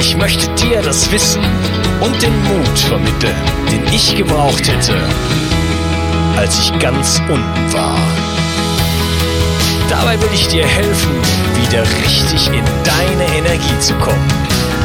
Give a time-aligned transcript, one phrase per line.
[0.00, 1.42] Ich möchte dir das Wissen
[2.00, 3.36] und den Mut vermitteln,
[3.70, 4.94] den ich gebraucht hätte,
[6.36, 7.98] als ich ganz unten war.
[9.90, 11.12] Dabei will ich dir helfen,
[11.62, 14.26] wieder richtig in deine Energie zu kommen.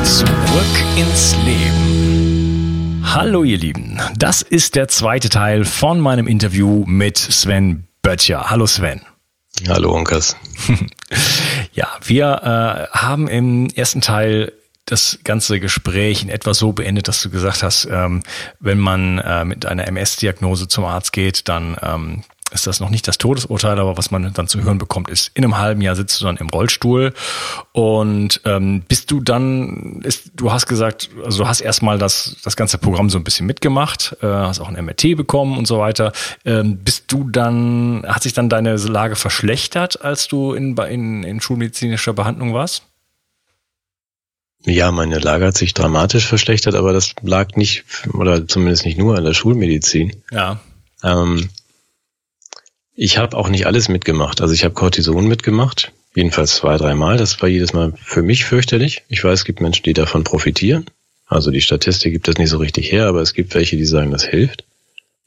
[0.04, 3.02] Zurück ins Leben.
[3.06, 8.50] Hallo ihr Lieben, das ist der zweite Teil von meinem Interview mit Sven Böttcher.
[8.50, 9.00] Hallo Sven.
[9.70, 10.36] Hallo Onkas.
[11.72, 14.52] ja, wir äh, haben im ersten Teil
[14.86, 18.22] das ganze Gespräch in etwa so beendet, dass du gesagt hast, ähm,
[18.60, 23.08] wenn man äh, mit einer MS-Diagnose zum Arzt geht, dann ähm, ist das noch nicht
[23.08, 26.22] das Todesurteil, aber was man dann zu hören bekommt, ist, in einem halben Jahr sitzt
[26.22, 27.14] du dann im Rollstuhl
[27.72, 32.56] und ähm, bist du dann, ist, du hast gesagt, also du hast erstmal das, das
[32.56, 36.12] ganze Programm so ein bisschen mitgemacht, äh, hast auch ein MRT bekommen und so weiter.
[36.46, 41.42] Ähm, bist du dann, hat sich dann deine Lage verschlechtert, als du in, in, in
[41.42, 42.84] schulmedizinischer Behandlung warst?
[44.66, 49.16] Ja, meine Lage hat sich dramatisch verschlechtert, aber das lag nicht, oder zumindest nicht nur
[49.16, 50.16] an der Schulmedizin.
[50.32, 50.60] Ja.
[51.04, 51.50] Ähm,
[52.96, 54.42] ich habe auch nicht alles mitgemacht.
[54.42, 57.18] Also ich habe Cortison mitgemacht, jedenfalls zwei, dreimal.
[57.18, 59.04] Das war jedes Mal für mich fürchterlich.
[59.08, 60.86] Ich weiß, es gibt Menschen, die davon profitieren.
[61.28, 64.12] Also die Statistik gibt das nicht so richtig her, aber es gibt welche, die sagen,
[64.12, 64.64] das hilft.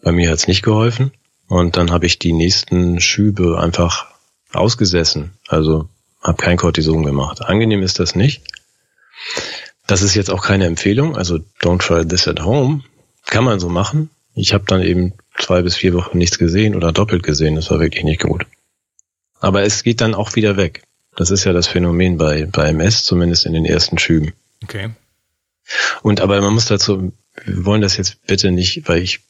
[0.03, 1.13] Bei mir hat es nicht geholfen.
[1.47, 4.07] Und dann habe ich die nächsten Schübe einfach
[4.53, 5.33] ausgesessen.
[5.47, 5.89] Also
[6.23, 7.43] habe kein Cortison gemacht.
[7.43, 8.43] Angenehm ist das nicht.
[9.89, 12.85] Das ist jetzt auch keine Empfehlung, also don't try this at home.
[13.25, 14.11] Kann man so machen.
[14.35, 17.55] Ich habe dann eben zwei bis vier Wochen nichts gesehen oder doppelt gesehen.
[17.55, 18.47] Das war wirklich nicht gut.
[19.41, 20.83] Aber es geht dann auch wieder weg.
[21.17, 24.35] Das ist ja das Phänomen bei, bei MS, zumindest in den ersten Schüben.
[24.63, 24.91] Okay.
[26.03, 27.13] Und aber man muss dazu,
[27.45, 29.21] wir wollen das jetzt bitte nicht, weil ich,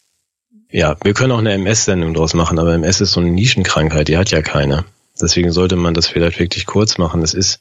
[0.70, 4.18] ja, wir können auch eine MS-Sendung draus machen, aber MS ist so eine Nischenkrankheit, die
[4.18, 4.84] hat ja keiner.
[5.20, 7.22] Deswegen sollte man das vielleicht wirklich kurz machen.
[7.22, 7.60] Es ist,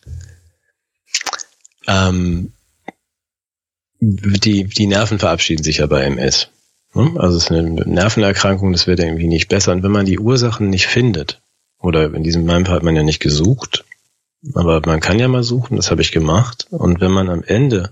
[1.88, 2.54] ähm,
[4.00, 6.50] die, die Nerven verabschieden sich ja bei MS.
[6.94, 9.72] Also es ist eine Nervenerkrankung, das wird irgendwie nicht besser.
[9.72, 11.42] Und wenn man die Ursachen nicht findet,
[11.80, 13.86] oder in diesem Fall hat man ja nicht gesucht,
[14.54, 16.68] aber man kann ja mal suchen, das habe ich gemacht.
[16.72, 17.92] Und wenn man am Ende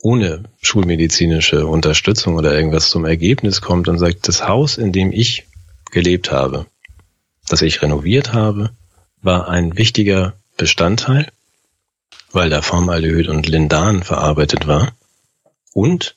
[0.00, 5.46] ohne schulmedizinische Unterstützung oder irgendwas zum Ergebnis kommt und sagt, das Haus, in dem ich
[5.90, 6.66] gelebt habe,
[7.48, 8.70] das ich renoviert habe,
[9.22, 11.30] war ein wichtiger Bestandteil
[12.36, 14.92] weil da Formaldehyd und Lindan verarbeitet war.
[15.72, 16.14] Und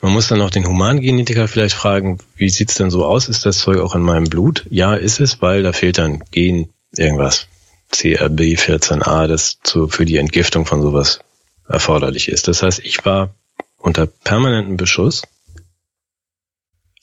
[0.00, 3.28] man muss dann auch den Humangenetiker vielleicht fragen, wie sieht's denn so aus?
[3.28, 4.66] Ist das Zeug auch in meinem Blut?
[4.70, 7.48] Ja, ist es, weil da fehlt dann Gen irgendwas.
[7.92, 11.20] CRB14a, das zu, für die Entgiftung von sowas
[11.68, 12.46] erforderlich ist.
[12.48, 13.34] Das heißt, ich war
[13.78, 15.22] unter permanentem Beschuss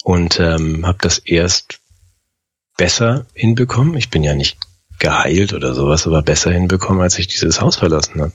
[0.04, 1.80] und ähm, habe das erst
[2.78, 3.96] besser hinbekommen.
[3.96, 4.58] Ich bin ja nicht
[5.02, 8.32] geheilt oder sowas, aber besser hinbekommen, als ich dieses Haus verlassen habe.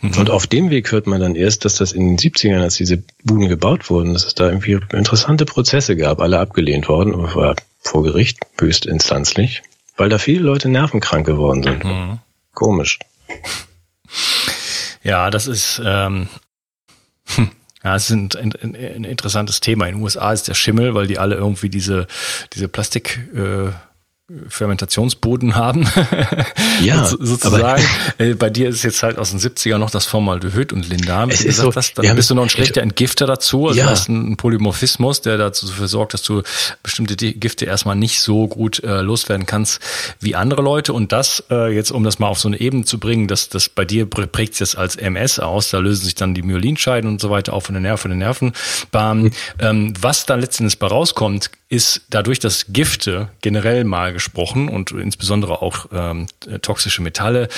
[0.00, 0.18] Mhm.
[0.18, 3.02] Und auf dem Weg hört man dann erst, dass das in den 70ern, als diese
[3.24, 8.02] Buden gebaut wurden, dass es da irgendwie interessante Prozesse gab, alle abgelehnt worden, vor, vor
[8.02, 9.62] Gericht, höchstinstanzlich,
[9.96, 11.84] weil da viele Leute nervenkrank geworden sind.
[11.84, 12.18] Mhm.
[12.52, 12.98] Komisch.
[15.02, 16.28] Ja, das ist, ähm,
[17.36, 17.50] hm.
[17.84, 19.86] Ja, es ist ein, ein, ein, interessantes Thema.
[19.86, 22.08] In den USA ist der Schimmel, weil die alle irgendwie diese,
[22.52, 23.70] diese Plastik, äh,
[24.48, 25.86] Fermentationsboden haben.
[26.82, 27.82] Ja, so, sozusagen.
[28.18, 31.30] Äh, bei dir ist jetzt halt aus den 70er noch das Formaldehyd und Lindam.
[31.30, 33.66] Es ist so, das, dann bist du noch ein schlechter Entgifter dazu.
[33.66, 33.84] Also ja.
[33.84, 36.42] du hast einen Polymorphismus, der dazu dafür sorgt, dass du
[36.82, 39.80] bestimmte Gifte erstmal nicht so gut äh, loswerden kannst
[40.20, 40.92] wie andere Leute.
[40.92, 43.68] Und das äh, jetzt, um das mal auf so eine Ebene zu bringen, dass das
[43.68, 45.70] bei dir prägt sich das als MS aus.
[45.70, 48.18] Da lösen sich dann die Myelinscheiden und so weiter auf von den Nerven, von den
[48.18, 49.24] Nervenbahnen.
[49.24, 49.30] Mhm.
[49.58, 55.62] Ähm, was da letztendlich bei rauskommt, ist dadurch, dass Gifte generell mal gesprochen und insbesondere
[55.62, 56.26] auch ähm,
[56.62, 57.48] toxische Metalle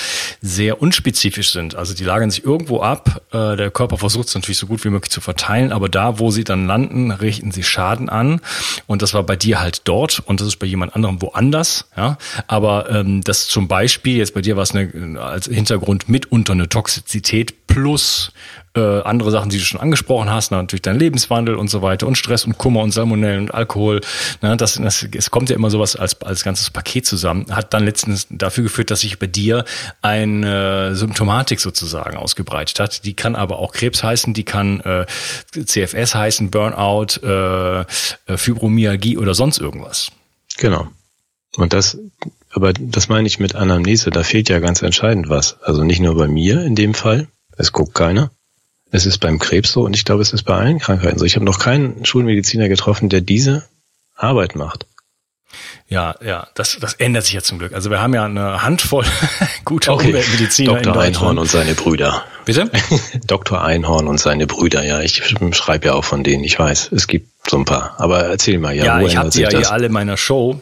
[0.41, 1.75] sehr unspezifisch sind.
[1.75, 3.21] Also die lagern sich irgendwo ab.
[3.31, 6.31] Äh, der Körper versucht es natürlich so gut wie möglich zu verteilen, aber da, wo
[6.31, 8.41] sie dann landen, richten sie Schaden an.
[8.87, 11.85] Und das war bei dir halt dort und das ist bei jemand anderem woanders.
[11.95, 12.17] Ja,
[12.47, 16.67] aber ähm, das zum Beispiel jetzt bei dir war es eine, als Hintergrund mitunter eine
[16.67, 18.31] Toxizität plus
[18.75, 22.17] äh, andere Sachen, die du schon angesprochen hast, natürlich dein Lebenswandel und so weiter und
[22.17, 24.01] Stress und Kummer und Salmonellen und Alkohol.
[24.41, 27.45] Ne, das, das, es kommt ja immer sowas als, als ganzes Paket zusammen.
[27.49, 29.65] Hat dann letztens dafür geführt, dass sich bei dir
[30.01, 33.05] eine Symptomatik sozusagen ausgebreitet hat.
[33.05, 35.05] Die kann aber auch Krebs heißen, die kann äh,
[35.51, 37.85] CFS heißen, Burnout, äh,
[38.37, 40.11] Fibromyalgie oder sonst irgendwas.
[40.57, 40.87] Genau.
[41.55, 41.97] Und das,
[42.51, 45.61] aber das meine ich mit Anamnese, da fehlt ja ganz entscheidend was.
[45.61, 47.27] Also nicht nur bei mir in dem Fall,
[47.57, 48.31] es guckt keiner,
[48.91, 51.25] es ist beim Krebs so und ich glaube, es ist bei allen Krankheiten so.
[51.25, 53.67] Ich habe noch keinen Schulmediziner getroffen, der diese
[54.15, 54.85] Arbeit macht.
[55.87, 57.73] Ja, ja, das, das ändert sich ja zum Glück.
[57.73, 59.05] Also wir haben ja eine Handvoll
[59.65, 60.07] guter okay.
[60.07, 60.93] Umweltmediziner Dr.
[60.93, 62.23] in Einhorn und seine Brüder.
[62.45, 62.69] Bitte?
[63.25, 63.63] Dr.
[63.63, 65.01] Einhorn und seine Brüder, ja.
[65.01, 66.91] Ich schreibe ja auch von denen, ich weiß.
[66.91, 67.95] Es gibt so ein paar.
[67.97, 68.85] Aber erzähl mal, ja.
[68.85, 70.61] Ja, ich habe die ja hier alle in meiner Show.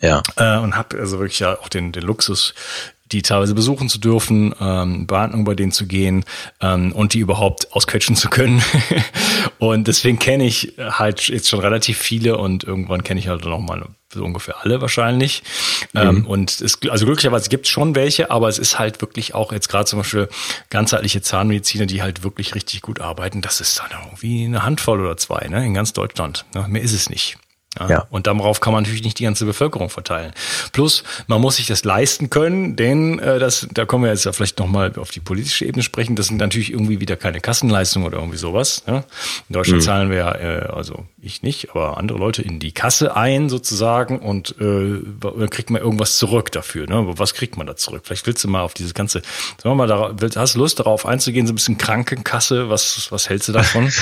[0.00, 0.22] Ja.
[0.36, 2.52] Äh, und habe also wirklich ja auch den, den Luxus,
[3.12, 6.24] die teilweise besuchen zu dürfen, ähm, Behandlung bei denen zu gehen
[6.60, 8.62] ähm, und die überhaupt ausquetschen zu können.
[9.58, 13.60] und deswegen kenne ich halt jetzt schon relativ viele und irgendwann kenne ich halt noch
[13.60, 13.84] mal
[14.14, 15.42] so ungefähr alle wahrscheinlich.
[15.92, 16.00] Mhm.
[16.00, 19.52] Ähm, und es, also glücklicherweise gibt es schon welche, aber es ist halt wirklich auch
[19.52, 20.28] jetzt gerade zum Beispiel
[20.70, 23.42] ganzheitliche Zahnmediziner, die halt wirklich richtig gut arbeiten.
[23.42, 26.46] Das ist dann irgendwie eine Handvoll oder zwei ne, in ganz Deutschland.
[26.54, 26.64] Ne?
[26.68, 27.36] Mehr ist es nicht.
[27.78, 28.06] Ja, ja.
[28.10, 30.32] Und darauf kann man natürlich nicht die ganze Bevölkerung verteilen.
[30.72, 34.32] Plus, man muss sich das leisten können, denn äh, das, da kommen wir jetzt ja
[34.32, 36.16] vielleicht nochmal auf die politische Ebene sprechen.
[36.16, 38.82] Das sind natürlich irgendwie wieder keine Kassenleistungen oder irgendwie sowas.
[38.86, 39.04] Ja?
[39.48, 39.84] In Deutschland mhm.
[39.84, 44.18] zahlen wir ja, äh, also ich nicht, aber andere Leute in die Kasse ein sozusagen
[44.18, 46.86] und äh, dann kriegt man irgendwas zurück dafür.
[46.86, 47.18] Ne?
[47.18, 48.02] Was kriegt man da zurück?
[48.04, 49.22] Vielleicht willst du mal auf dieses ganze,
[49.62, 52.70] sagen wir mal, darauf, hast du Lust darauf einzugehen, so ein bisschen Krankenkasse?
[52.70, 53.88] Was, was hältst du davon?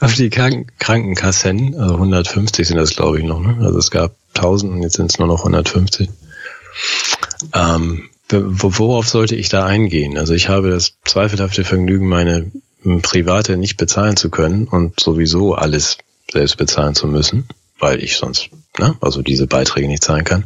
[0.00, 3.56] auf die Kranken Krankenkassen, also 150 sind das glaube ich noch, ne?
[3.60, 6.08] Also es gab 1000 und jetzt sind es nur noch 150.
[7.54, 10.18] Ähm, worauf sollte ich da eingehen?
[10.18, 12.50] Also ich habe das zweifelhafte Vergnügen, meine
[13.02, 15.98] private nicht bezahlen zu können und sowieso alles
[16.30, 17.46] selbst bezahlen zu müssen,
[17.78, 20.44] weil ich sonst, ne, also diese Beiträge nicht zahlen kann.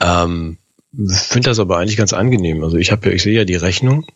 [0.00, 0.58] Ähm,
[1.08, 2.62] finde das aber eigentlich ganz angenehm.
[2.62, 4.06] Also ich habe, ich sehe ja die Rechnung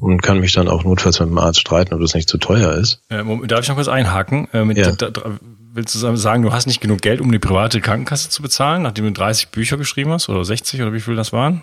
[0.00, 2.74] und kann mich dann auch notfalls mit dem Arzt streiten, ob das nicht zu teuer
[2.74, 3.02] ist.
[3.08, 4.48] Äh, darf ich noch kurz einhaken?
[4.52, 4.92] Äh, ja.
[4.92, 5.38] da, da,
[5.72, 9.04] willst du sagen, du hast nicht genug Geld, um die private Krankenkasse zu bezahlen, nachdem
[9.06, 11.62] du 30 Bücher geschrieben hast oder 60 oder wie viel das waren?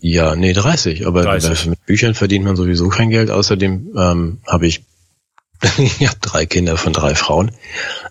[0.00, 1.06] Ja, nee, 30.
[1.06, 1.66] Aber 30.
[1.66, 3.30] mit Büchern verdient man sowieso kein Geld.
[3.30, 4.82] Außerdem ähm, habe ich
[5.78, 7.50] ich habe drei Kinder von drei Frauen.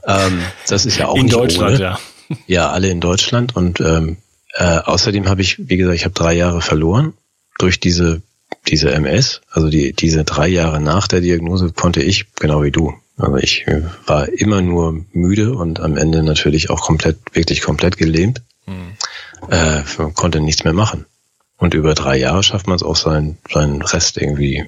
[0.06, 1.84] Ähm, das ist ja auch in nicht Deutschland, ohne.
[1.84, 2.00] ja.
[2.46, 3.56] Ja, alle in Deutschland.
[3.56, 4.18] Und ähm,
[4.54, 7.14] äh, außerdem habe ich, wie gesagt, ich habe drei Jahre verloren
[7.58, 8.22] durch diese
[8.68, 9.42] diese MS.
[9.50, 12.94] Also die diese drei Jahre nach der Diagnose konnte ich genau wie du.
[13.18, 13.66] Also ich
[14.06, 18.42] war immer nur müde und am Ende natürlich auch komplett, wirklich komplett gelähmt.
[18.66, 18.92] Hm.
[19.50, 21.06] Äh, konnte nichts mehr machen.
[21.58, 24.66] Und über drei Jahre schafft man es auch, seinen, seinen Rest irgendwie,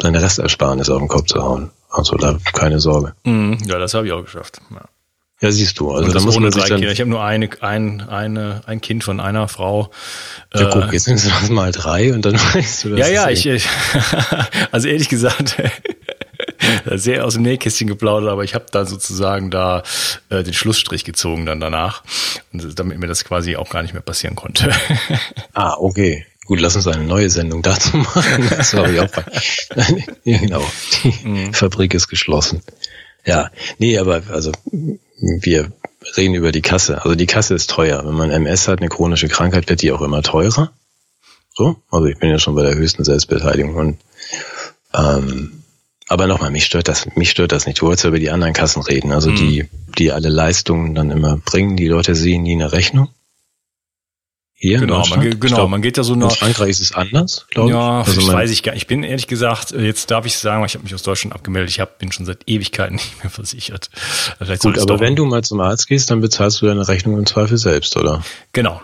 [0.00, 1.70] seine Restersparnis auf den Kopf zu hauen.
[1.90, 3.14] Also da keine Sorge.
[3.24, 4.60] Mm, ja, das habe ich auch geschafft.
[4.70, 4.82] Ja.
[5.42, 5.90] Ja, siehst du.
[5.90, 9.20] Also da muss man sich dann, Ich habe nur eine, ein, eine, ein Kind von
[9.20, 9.90] einer Frau.
[10.54, 12.98] Ja, äh, guck, jetzt sind es mal drei und dann weißt du das.
[12.98, 13.66] Ja, ja, ich, ich
[14.70, 15.56] also ehrlich gesagt,
[16.86, 19.82] sehr aus dem Nähkästchen geplaudert, aber ich habe da sozusagen da
[20.28, 22.02] äh, den Schlussstrich gezogen dann danach,
[22.52, 24.70] damit mir das quasi auch gar nicht mehr passieren konnte.
[25.54, 26.26] ah, okay.
[26.50, 28.48] Gut, lass uns eine neue Sendung dazu machen.
[28.56, 29.08] Das war ich auch
[30.24, 30.64] ja, genau.
[31.04, 31.54] Die mhm.
[31.54, 32.60] Fabrik ist geschlossen.
[33.24, 34.50] Ja, nee, aber also
[35.20, 35.70] wir
[36.16, 37.04] reden über die Kasse.
[37.04, 38.04] Also die Kasse ist teuer.
[38.04, 40.72] Wenn man MS hat, eine chronische Krankheit, wird die auch immer teurer.
[41.54, 43.98] So, also ich bin ja schon bei der höchsten Selbstbeteiligung und
[44.92, 45.62] ähm,
[46.08, 47.80] aber nochmal, mich stört das, mich stört das nicht.
[47.80, 49.36] Du wolltest ja über die anderen Kassen reden, also mhm.
[49.36, 51.76] die, die alle Leistungen dann immer bringen.
[51.76, 53.08] Die Leute sehen nie eine Rechnung.
[54.62, 56.32] Hier genau, man, genau, glaub, man geht ja so nach.
[56.32, 57.74] In Frankreich ist es anders, glaube ich.
[57.74, 58.82] Ja, also ich weiß ich gar nicht.
[58.82, 61.70] Ich bin ehrlich gesagt, jetzt darf ich sagen, ich habe mich aus Deutschland abgemeldet.
[61.70, 63.88] Ich hab, bin schon seit Ewigkeiten nicht mehr versichert.
[64.36, 67.24] Vielleicht Gut, aber wenn du mal zum Arzt gehst, dann bezahlst du deine Rechnung im
[67.24, 68.22] Zweifel selbst, oder?
[68.52, 68.82] Genau.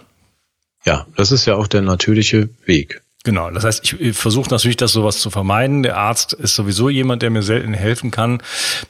[0.87, 3.03] Ja, das ist ja auch der natürliche Weg.
[3.23, 5.83] Genau, das heißt, ich versuche natürlich, das sowas zu vermeiden.
[5.83, 8.41] Der Arzt ist sowieso jemand, der mir selten helfen kann.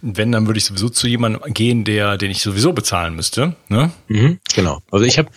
[0.02, 3.56] Wenn, dann würde ich sowieso zu jemandem gehen, der, den ich sowieso bezahlen müsste.
[3.68, 3.90] Ne?
[4.06, 4.82] Mhm, genau.
[4.92, 5.30] Also ich habe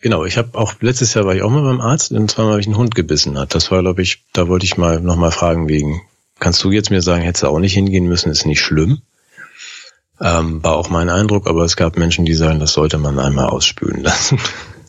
[0.00, 2.60] Genau, ich habe auch letztes Jahr war ich auch mal beim Arzt und zwar habe
[2.60, 3.54] ich einen Hund gebissen hat.
[3.54, 6.02] Das war, glaube ich, da wollte ich mal noch mal fragen wegen.
[6.38, 9.02] Kannst du jetzt mir sagen, hättest du auch nicht hingehen müssen, ist nicht schlimm.
[10.20, 13.46] Ähm, war auch mein Eindruck, aber es gab Menschen, die sagen, das sollte man einmal
[13.46, 14.38] ausspülen lassen.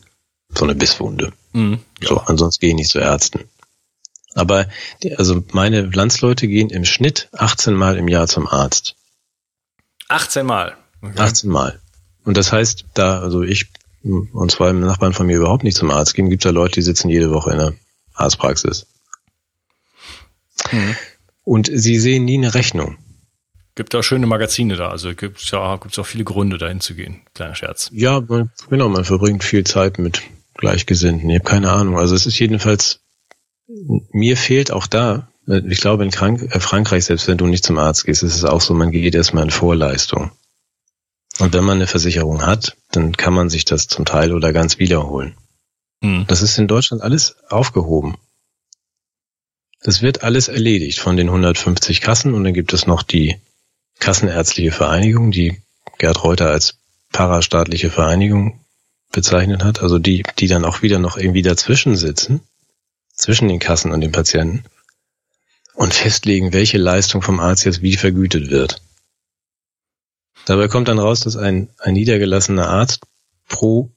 [0.54, 1.32] so eine Bisswunde.
[1.52, 2.08] Mhm, ja.
[2.08, 3.48] So, ansonsten gehe ich nicht zu Ärzten.
[4.34, 4.66] Aber
[5.16, 8.94] also meine Landsleute gehen im Schnitt 18 Mal im Jahr zum Arzt.
[10.08, 10.76] 18 Mal.
[11.02, 11.18] Okay.
[11.18, 11.80] 18 Mal.
[12.24, 13.68] Und das heißt, da, also ich
[14.02, 16.82] und zwei Nachbarn von mir überhaupt nicht zum Arzt gehen, gibt es ja Leute, die
[16.82, 17.74] sitzen jede Woche in der
[18.14, 18.86] Arztpraxis.
[20.72, 20.96] Mhm.
[21.44, 22.96] Und sie sehen nie eine Rechnung.
[23.74, 26.94] Gibt auch schöne Magazine da, also gibt es ja gibt's auch viele Gründe, dahin zu
[26.94, 27.22] gehen.
[27.34, 27.90] Kleiner Scherz.
[27.92, 30.22] Ja, man, genau, man verbringt viel Zeit mit
[30.54, 31.28] Gleichgesinnten.
[31.30, 31.98] Ich habe keine Ahnung.
[31.98, 33.00] Also es ist jedenfalls,
[33.66, 37.78] mir fehlt auch da, ich glaube in Frank äh, Frankreich, selbst wenn du nicht zum
[37.78, 40.30] Arzt gehst, ist es auch so, man geht erstmal in Vorleistung.
[41.40, 44.78] Und wenn man eine Versicherung hat, dann kann man sich das zum Teil oder ganz
[44.78, 45.34] wiederholen.
[46.02, 46.26] Hm.
[46.28, 48.16] Das ist in Deutschland alles aufgehoben.
[49.82, 53.36] Das wird alles erledigt von den 150 Kassen und dann gibt es noch die
[53.98, 55.62] Kassenärztliche Vereinigung, die
[55.98, 56.76] Gerd Reuter als
[57.12, 58.60] parastaatliche Vereinigung
[59.10, 62.40] bezeichnet hat, also die, die dann auch wieder noch irgendwie dazwischen sitzen,
[63.14, 64.64] zwischen den Kassen und den Patienten
[65.74, 68.82] und festlegen, welche Leistung vom Arzt jetzt wie vergütet wird.
[70.46, 73.06] Dabei kommt dann raus, dass ein, ein niedergelassener Arzt
[73.48, 73.90] pro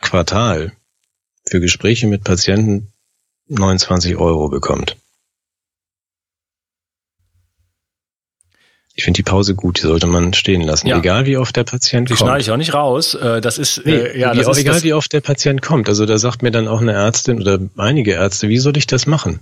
[0.00, 0.72] Quartal
[1.48, 2.92] für Gespräche mit Patienten
[3.48, 4.96] 29 Euro bekommt.
[8.98, 10.86] Ich finde die Pause gut, die sollte man stehen lassen.
[10.86, 10.98] Ja.
[10.98, 12.20] Egal wie oft der Patient die kommt.
[12.20, 13.14] Die schneide ich auch nicht raus.
[13.14, 15.90] Äh, das ist, nee, äh, ja, das ist egal wie oft der Patient kommt.
[15.90, 19.06] Also da sagt mir dann auch eine Ärztin oder einige Ärzte, wie soll ich das
[19.06, 19.40] machen?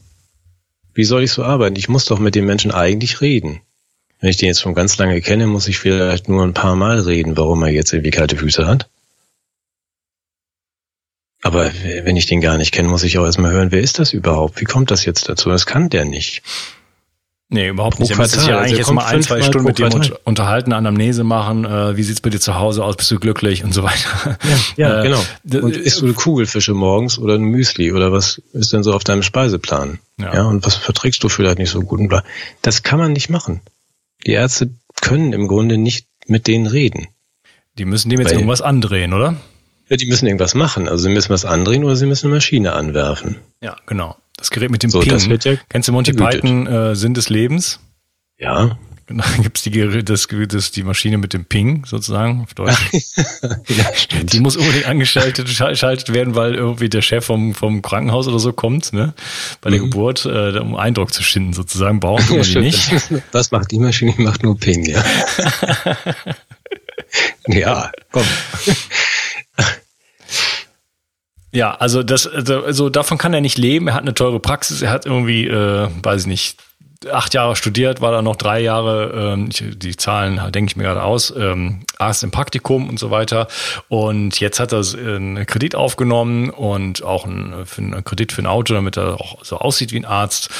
[0.92, 1.76] Wie soll ich so arbeiten?
[1.76, 3.60] Ich muss doch mit den Menschen eigentlich reden.
[4.25, 6.99] Wenn ich den jetzt schon ganz lange kenne, muss ich vielleicht nur ein paar Mal
[6.99, 8.88] reden, warum er jetzt irgendwie kalte Füße hat.
[11.43, 11.71] Aber
[12.04, 14.62] wenn ich den gar nicht kenne, muss ich auch erstmal hören, wer ist das überhaupt?
[14.62, 15.50] Wie kommt das jetzt dazu?
[15.50, 16.43] Das kann der nicht.
[17.50, 18.12] Nee, überhaupt nicht.
[18.12, 19.90] Er müsste sich ja eigentlich also jetzt mal ein, zwei Stunden mit dem
[20.25, 23.75] unterhalten, Anamnese machen, äh, wie sieht's bei dir zu Hause aus, bist du glücklich und
[23.75, 24.38] so weiter.
[24.78, 25.66] Ja, ja äh, genau.
[25.66, 29.23] Und isst du Kugelfische morgens oder ein Müsli oder was ist denn so auf deinem
[29.23, 29.99] Speiseplan?
[30.19, 30.35] Ja.
[30.35, 32.00] ja, und was verträgst du vielleicht nicht so gut?
[32.62, 33.61] Das kann man nicht machen.
[34.26, 37.09] Die Ärzte können im Grunde nicht mit denen reden.
[37.78, 39.37] Die müssen dem jetzt Weil, irgendwas andrehen, oder?
[39.88, 40.88] Ja, die müssen irgendwas machen.
[40.88, 43.37] Also sie müssen was andrehen oder sie müssen eine Maschine anwerfen.
[43.61, 44.16] Ja, genau.
[44.37, 45.19] Das Gerät mit dem so, Ping.
[45.19, 46.43] Ja Kennst du Monty gebütet.
[46.43, 47.81] Python äh, Sinn des Lebens?
[48.38, 48.78] Ja.
[49.06, 52.90] Dann gibt's die, das, das, die Maschine mit dem Ping sozusagen auf Deutsch.
[53.68, 58.38] ja, die muss unbedingt angeschaltet schaltet werden, weil irgendwie der Chef vom, vom Krankenhaus oder
[58.38, 59.14] so kommt, ne?
[59.61, 59.90] Bei der mhm.
[59.90, 62.90] Geburt, äh, um Eindruck zu schinden sozusagen, brauchen wir die nicht.
[63.32, 64.14] Was macht die Maschine?
[64.16, 65.04] Die macht nur Ping, ja.
[67.46, 68.26] ja, komm.
[71.54, 73.87] Ja, also das, also davon kann er nicht leben.
[73.87, 74.82] Er hat eine teure Praxis.
[74.82, 76.58] Er hat irgendwie, äh, weiß ich nicht,
[77.11, 81.02] acht Jahre studiert, war da noch drei Jahre, ähm, die Zahlen denke ich mir gerade
[81.02, 83.49] aus, ähm, Arzt im Praktikum und so weiter.
[83.88, 88.46] Und jetzt hat er einen Kredit aufgenommen und auch einen, für einen Kredit für ein
[88.46, 90.50] Auto, damit er auch so aussieht wie ein Arzt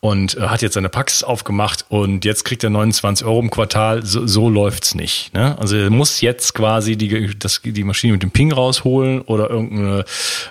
[0.00, 4.04] und äh, hat jetzt seine Praxis aufgemacht und jetzt kriegt er 29 Euro im Quartal.
[4.04, 5.32] So, so läuft's nicht.
[5.34, 5.56] Ne?
[5.58, 10.04] Also er muss jetzt quasi die, das, die Maschine mit dem Ping rausholen oder irgendeine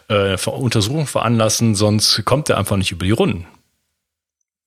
[0.07, 3.45] äh, Untersuchung veranlassen, sonst kommt er einfach nicht über die Runden.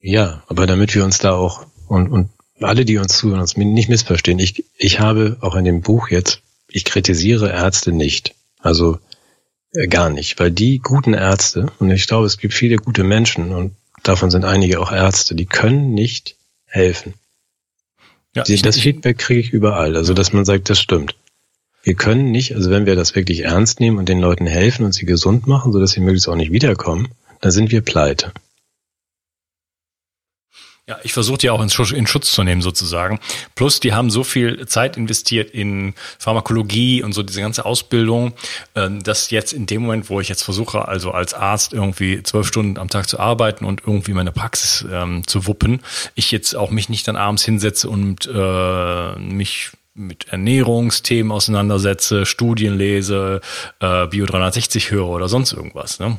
[0.02, 2.28] Ja, aber damit wir uns da auch und, und
[2.60, 6.42] alle, die uns zuhören, uns nicht missverstehen, ich, ich habe auch in dem Buch jetzt,
[6.68, 8.34] ich kritisiere Ärzte nicht.
[8.58, 8.98] Also
[9.72, 13.52] äh, gar nicht, weil die guten Ärzte, und ich glaube, es gibt viele gute Menschen
[13.52, 17.14] und davon sind einige auch Ärzte, die können nicht helfen.
[18.34, 21.14] Ja, die, das Feedback kriege ich überall, also dass man sagt, das stimmt.
[21.84, 24.92] Wir können nicht, also wenn wir das wirklich ernst nehmen und den Leuten helfen und
[24.92, 27.08] sie gesund machen, sodass sie möglichst auch nicht wiederkommen,
[27.40, 28.32] dann sind wir pleite.
[30.92, 33.18] Ja, ich versuche die auch in Schutz, in Schutz zu nehmen sozusagen.
[33.54, 38.34] Plus, die haben so viel Zeit investiert in Pharmakologie und so diese ganze Ausbildung,
[38.74, 42.46] ähm, dass jetzt in dem Moment, wo ich jetzt versuche, also als Arzt irgendwie zwölf
[42.46, 45.80] Stunden am Tag zu arbeiten und irgendwie meine Praxis ähm, zu wuppen,
[46.14, 52.76] ich jetzt auch mich nicht dann abends hinsetze und äh, mich mit Ernährungsthemen auseinandersetze, Studien
[52.76, 53.40] lese,
[53.80, 56.00] äh, Bio 360 höre oder sonst irgendwas.
[56.00, 56.18] Ne?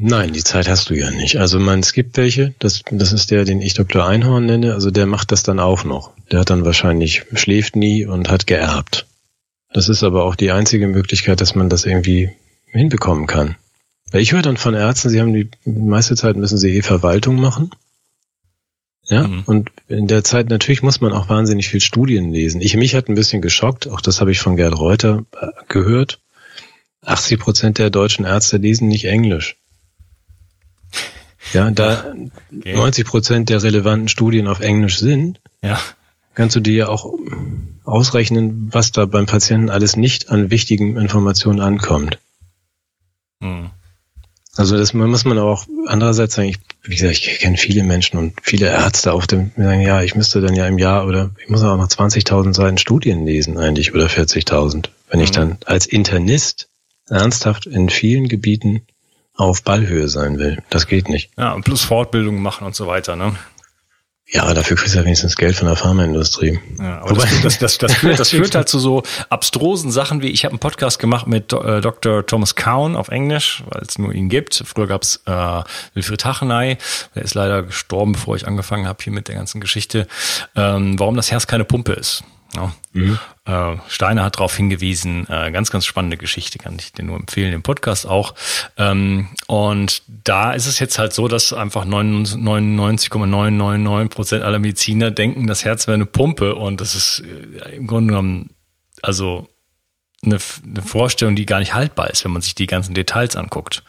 [0.00, 1.38] Nein, die Zeit hast du ja nicht.
[1.38, 4.06] Also man, es gibt welche, das, das ist der, den ich Dr.
[4.06, 6.12] Einhorn nenne, also der macht das dann auch noch.
[6.30, 9.08] Der hat dann wahrscheinlich, schläft nie und hat geerbt.
[9.72, 12.30] Das ist aber auch die einzige Möglichkeit, dass man das irgendwie
[12.66, 13.56] hinbekommen kann.
[14.12, 17.34] Weil ich höre dann von Ärzten, sie haben die meiste Zeit müssen sie eh Verwaltung
[17.40, 17.72] machen.
[19.08, 19.42] Ja, mhm.
[19.46, 22.60] und in der Zeit natürlich muss man auch wahnsinnig viel Studien lesen.
[22.60, 26.20] Ich, mich hat ein bisschen geschockt, auch das habe ich von Gerd Reuter äh, gehört.
[27.02, 29.56] 80 Prozent der deutschen Ärzte lesen nicht Englisch.
[31.52, 32.14] Ja, da
[32.56, 32.74] okay.
[32.74, 35.80] 90 Prozent der relevanten Studien auf Englisch sind, ja.
[36.34, 37.12] kannst du dir ja auch
[37.84, 42.18] ausrechnen, was da beim Patienten alles nicht an wichtigen Informationen ankommt.
[43.40, 43.70] Hm.
[44.56, 48.34] Also das muss man auch andererseits sagen, ich, wie gesagt, ich kenne viele Menschen und
[48.42, 51.48] viele Ärzte auf dem, die sagen, ja, ich müsste dann ja im Jahr oder ich
[51.48, 55.34] muss auch noch 20.000 Seiten Studien lesen eigentlich oder 40.000, wenn ich hm.
[55.34, 56.68] dann als Internist
[57.08, 58.82] ernsthaft in vielen Gebieten
[59.38, 60.58] auf Ballhöhe sein will.
[60.68, 61.30] Das geht nicht.
[61.38, 63.34] Ja, und plus Fortbildung machen und so weiter, ne?
[64.30, 66.60] Ja, dafür kriegst du ja wenigstens Geld von der Pharmaindustrie.
[66.78, 70.28] Ja, aber das, das, das, das, führt, das führt halt zu so abstrusen Sachen wie,
[70.28, 72.26] ich habe einen Podcast gemacht mit äh, Dr.
[72.26, 74.62] Thomas Cowan auf Englisch, weil es nur ihn gibt.
[74.66, 75.62] Früher gab's äh,
[75.94, 76.76] Wilfried Hachenay,
[77.14, 80.06] der ist leider gestorben, bevor ich angefangen habe hier mit der ganzen Geschichte,
[80.54, 82.22] ähm, warum das Herz keine Pumpe ist.
[82.54, 82.72] Ja.
[82.92, 83.18] Mhm.
[83.44, 87.52] Äh, Steiner hat darauf hingewiesen, äh, ganz, ganz spannende Geschichte, kann ich dir nur empfehlen,
[87.52, 88.34] im Podcast auch.
[88.76, 95.46] Ähm, und da ist es jetzt halt so, dass einfach 99,999 Prozent aller Mediziner denken,
[95.46, 97.22] das Herz wäre eine Pumpe und das ist
[97.64, 98.50] äh, im Grunde genommen,
[99.02, 99.48] also
[100.24, 103.84] eine, eine Vorstellung, die gar nicht haltbar ist, wenn man sich die ganzen Details anguckt.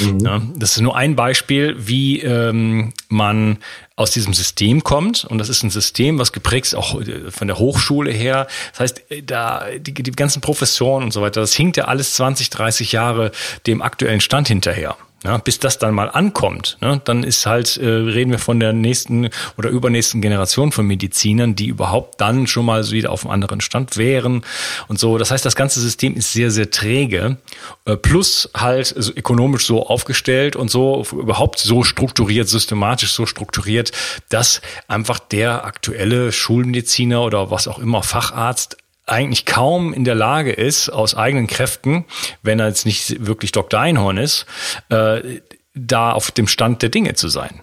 [0.00, 0.18] Mhm.
[0.20, 3.58] Ja, das ist nur ein Beispiel, wie ähm, man
[3.94, 5.24] aus diesem System kommt.
[5.24, 8.48] Und das ist ein System, was geprägt ist auch äh, von der Hochschule her.
[8.72, 12.14] Das heißt, äh, da die, die ganzen Professoren und so weiter, das hinkt ja alles
[12.14, 13.30] 20, 30 Jahre
[13.66, 14.96] dem aktuellen Stand hinterher.
[15.24, 18.72] Ja, bis das dann mal ankommt, ne, dann ist halt, äh, reden wir von der
[18.72, 23.60] nächsten oder übernächsten Generation von Medizinern, die überhaupt dann schon mal wieder auf einem anderen
[23.60, 24.44] Stand wären
[24.86, 25.18] und so.
[25.18, 27.36] Das heißt, das ganze System ist sehr, sehr träge,
[27.84, 33.90] äh, plus halt so ökonomisch so aufgestellt und so überhaupt so strukturiert, systematisch so strukturiert,
[34.28, 38.76] dass einfach der aktuelle Schulmediziner oder was auch immer Facharzt
[39.08, 42.04] eigentlich kaum in der Lage ist, aus eigenen Kräften,
[42.42, 43.80] wenn er jetzt nicht wirklich Dr.
[43.80, 44.46] Einhorn ist,
[44.90, 45.40] äh,
[45.74, 47.60] da auf dem Stand der Dinge zu sein.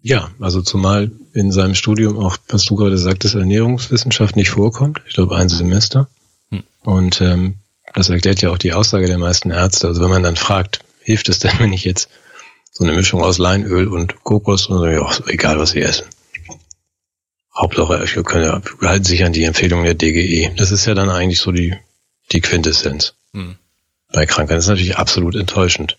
[0.00, 5.00] Ja, also zumal in seinem Studium auch, was du gerade sagtest, Ernährungswissenschaft nicht vorkommt.
[5.06, 6.08] Ich glaube, ein Semester.
[6.50, 6.62] Hm.
[6.82, 7.54] Und ähm,
[7.94, 9.86] das erklärt ja auch die Aussage der meisten Ärzte.
[9.86, 12.10] Also wenn man dann fragt, hilft es denn, wenn ich jetzt
[12.70, 16.04] so eine Mischung aus Leinöl und Kokos und so, ja, egal was sie essen.
[17.56, 20.52] Hauptsache, wir können ja, wir halten sich an die Empfehlung der DGE.
[20.56, 21.76] Das ist ja dann eigentlich so die,
[22.32, 23.14] die Quintessenz.
[23.32, 23.56] Hm.
[24.12, 25.96] Bei Krankheiten das ist natürlich absolut enttäuschend.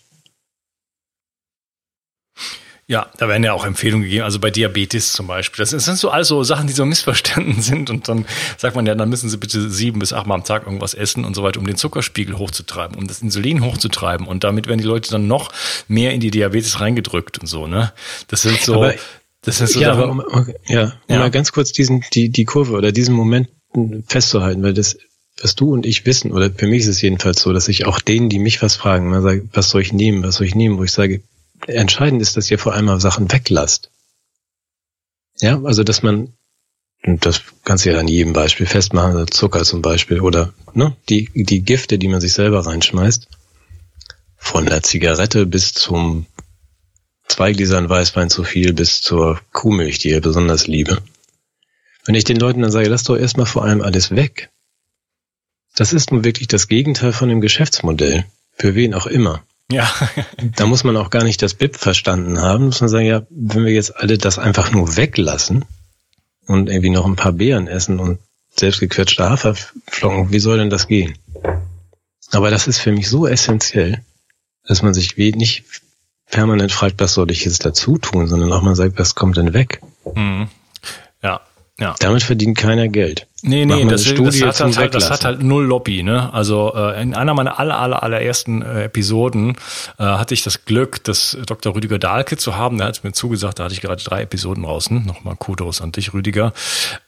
[2.88, 5.64] Ja, da werden ja auch Empfehlungen gegeben, also bei Diabetes zum Beispiel.
[5.64, 8.26] Das sind so also Sachen, die so missverstanden sind und dann
[8.58, 11.24] sagt man ja, dann müssen sie bitte sieben bis acht Mal am Tag irgendwas essen
[11.24, 14.86] und so weiter, um den Zuckerspiegel hochzutreiben, um das Insulin hochzutreiben und damit werden die
[14.86, 15.50] Leute dann noch
[15.88, 17.92] mehr in die Diabetes reingedrückt und so, ne?
[18.28, 18.94] Das sind so, Aber
[19.42, 21.18] das so ja, aber um, okay, ja, ja.
[21.18, 23.48] mal ganz kurz diesen, die, die Kurve oder diesen Moment
[24.08, 24.96] festzuhalten, weil das,
[25.40, 28.00] was du und ich wissen, oder für mich ist es jedenfalls so, dass ich auch
[28.00, 30.78] denen, die mich was fragen, mal sage, was soll ich nehmen, was soll ich nehmen,
[30.78, 31.22] wo ich sage,
[31.66, 33.90] entscheidend ist, dass ihr vor allem mal Sachen weglasst.
[35.40, 36.32] Ja, also dass man,
[37.04, 40.96] und das kannst du ja an jedem Beispiel festmachen, also Zucker zum Beispiel, oder ne,
[41.08, 43.28] die, die Gifte, die man sich selber reinschmeißt,
[44.36, 46.26] von der Zigarette bis zum
[47.28, 51.02] zwei Gläsern Weißwein zu viel bis zur Kuhmilch, die ich besonders liebe.
[52.04, 54.50] Wenn ich den Leuten dann sage, lass doch erstmal vor allem alles weg.
[55.74, 58.24] Das ist nun wirklich das Gegenteil von dem Geschäftsmodell.
[58.52, 59.42] Für wen auch immer.
[59.70, 59.92] Ja.
[60.56, 62.66] da muss man auch gar nicht das BIP verstanden haben.
[62.66, 65.64] Muss man sagen, ja, wenn wir jetzt alle das einfach nur weglassen
[66.46, 68.18] und irgendwie noch ein paar Beeren essen und
[68.54, 71.18] selbstgequetschte Haferflocken, wie soll denn das gehen?
[72.32, 74.02] Aber das ist für mich so essentiell,
[74.64, 75.64] dass man sich nicht
[76.30, 79.54] permanent fragt, was soll ich jetzt dazu tun, sondern auch mal sagt, was kommt denn
[79.54, 79.80] weg?
[80.14, 80.48] Mhm.
[81.22, 81.40] Ja,
[81.78, 81.94] ja.
[81.98, 83.26] Damit verdient keiner Geld.
[83.42, 86.32] Nee, nee, das, das, hat halt, halt das hat halt null Lobby, ne?
[86.32, 89.56] Also äh, in einer meiner aller, aller, allerersten äh, Episoden
[89.98, 91.74] äh, hatte ich das Glück, das Dr.
[91.74, 92.78] Rüdiger Dahlke zu haben.
[92.78, 95.04] Der hat mir zugesagt, da hatte ich gerade drei Episoden draußen.
[95.04, 96.54] Nochmal Kudos an dich, Rüdiger.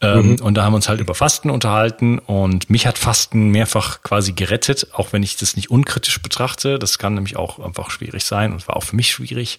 [0.01, 0.35] Ähm, mhm.
[0.41, 4.33] Und da haben wir uns halt über Fasten unterhalten und mich hat Fasten mehrfach quasi
[4.33, 6.77] gerettet, auch wenn ich das nicht unkritisch betrachte.
[6.77, 9.57] Das kann nämlich auch einfach schwierig sein und war auch für mich schwierig.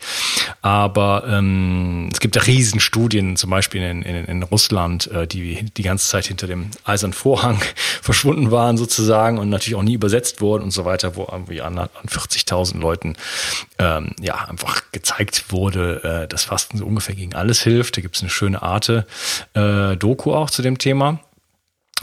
[0.63, 5.83] Aber ähm, es gibt ja Riesenstudien, zum Beispiel in, in, in Russland, äh, die die
[5.83, 7.61] ganze Zeit hinter dem Eisernen Vorhang
[8.03, 11.79] verschwunden waren sozusagen und natürlich auch nie übersetzt wurden und so weiter, wo irgendwie an,
[11.79, 13.17] an 40.000 Leuten
[13.79, 17.97] ähm, ja einfach gezeigt wurde, äh, dass Fasten so ungefähr gegen alles hilft.
[17.97, 19.07] Da gibt es eine schöne Arte
[19.55, 21.21] äh, Doku auch zu dem Thema.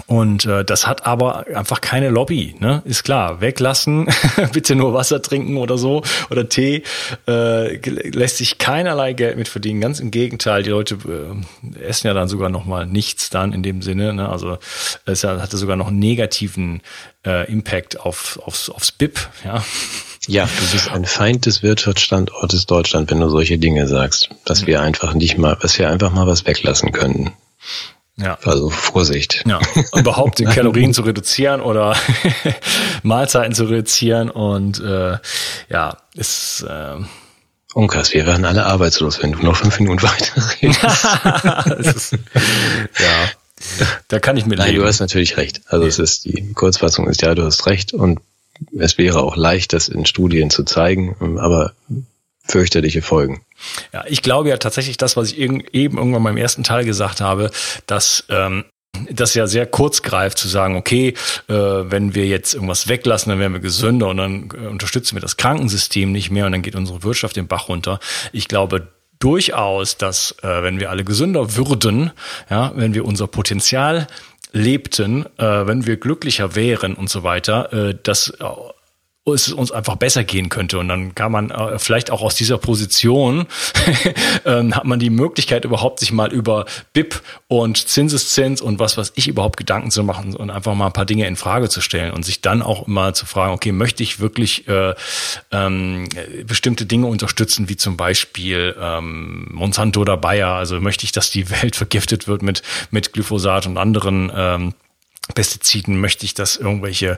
[0.05, 2.81] Und äh, das hat aber einfach keine Lobby, ne?
[2.85, 3.41] Ist klar.
[3.41, 4.07] Weglassen,
[4.53, 6.83] bitte nur Wasser trinken oder so oder Tee,
[7.27, 9.81] äh, lässt sich keinerlei Geld mit verdienen.
[9.81, 13.63] Ganz im Gegenteil, die Leute äh, essen ja dann sogar noch mal nichts dann in
[13.63, 14.13] dem Sinne.
[14.13, 14.29] Ne?
[14.29, 14.59] Also
[15.05, 16.81] es hatte sogar noch einen negativen
[17.25, 19.63] äh, Impact auf, aufs, aufs BIP, ja.
[20.27, 24.81] Ja, du bist ein Feind des Wirtschaftsstandortes Deutschland, wenn du solche Dinge sagst, dass wir
[24.81, 27.31] einfach nicht mal, dass wir einfach mal was weglassen können.
[28.19, 28.37] Ja.
[28.43, 29.43] Also Vorsicht.
[29.47, 29.59] Ja.
[29.95, 31.95] Überhaupt die Kalorien zu reduzieren oder
[33.03, 35.17] Mahlzeiten zu reduzieren und äh,
[35.69, 36.95] ja, ist äh,
[37.73, 42.17] Unkas, wir werden alle arbeitslos, wenn du noch fünf Minuten weiter redest.
[42.99, 43.29] ja.
[44.07, 44.81] Da kann ich mit Nein, leben.
[44.81, 45.61] du hast natürlich recht.
[45.67, 45.89] Also nee.
[45.89, 48.19] es ist die Kurzfassung ist ja, du hast recht und
[48.79, 51.73] es wäre auch leicht, das in Studien zu zeigen, aber
[52.43, 53.41] fürchterliche Folgen.
[53.93, 57.51] Ja, ich glaube ja tatsächlich das, was ich eben irgendwann beim ersten Teil gesagt habe,
[57.85, 58.65] dass ähm,
[59.11, 61.13] das ja sehr kurz greift, zu sagen, okay,
[61.47, 65.21] äh, wenn wir jetzt irgendwas weglassen, dann werden wir gesünder und dann äh, unterstützen wir
[65.21, 67.99] das Krankensystem nicht mehr und dann geht unsere Wirtschaft den Bach runter.
[68.31, 68.87] Ich glaube
[69.19, 72.11] durchaus, dass äh, wenn wir alle gesünder würden,
[72.49, 74.07] ja, wenn wir unser Potenzial
[74.51, 78.33] lebten, äh, wenn wir glücklicher wären und so weiter, äh, dass
[79.33, 80.79] es uns einfach besser gehen könnte.
[80.79, 83.47] Und dann kann man äh, vielleicht auch aus dieser Position
[84.45, 89.13] ähm, hat man die Möglichkeit überhaupt sich mal über BIP und Zinseszins und was was
[89.15, 92.13] ich überhaupt Gedanken zu machen und einfach mal ein paar Dinge in Frage zu stellen
[92.13, 94.93] und sich dann auch mal zu fragen, okay, möchte ich wirklich äh,
[95.51, 96.07] ähm,
[96.45, 100.53] bestimmte Dinge unterstützen, wie zum Beispiel ähm, Monsanto oder Bayer?
[100.53, 102.61] Also möchte ich, dass die Welt vergiftet wird mit
[102.91, 104.73] mit Glyphosat und anderen ähm,
[105.33, 105.99] Pestiziden?
[105.99, 107.17] Möchte ich, dass irgendwelche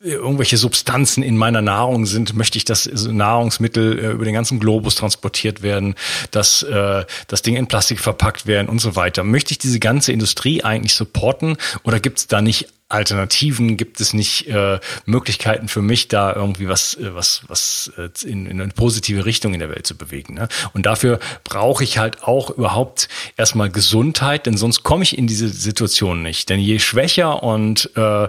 [0.00, 4.94] irgendwelche Substanzen in meiner Nahrung sind, möchte ich, dass Nahrungsmittel äh, über den ganzen Globus
[4.94, 5.94] transportiert werden,
[6.30, 9.24] dass äh, das Ding in Plastik verpackt werden und so weiter.
[9.24, 13.76] Möchte ich diese ganze Industrie eigentlich supporten oder gibt es da nicht Alternativen?
[13.76, 18.46] Gibt es nicht äh, Möglichkeiten für mich, da irgendwie was, äh, was, was äh, in,
[18.46, 20.34] in eine positive Richtung in der Welt zu bewegen?
[20.34, 20.48] Ne?
[20.72, 25.48] Und dafür brauche ich halt auch überhaupt erstmal Gesundheit, denn sonst komme ich in diese
[25.48, 26.48] Situation nicht.
[26.48, 28.28] Denn je schwächer und äh,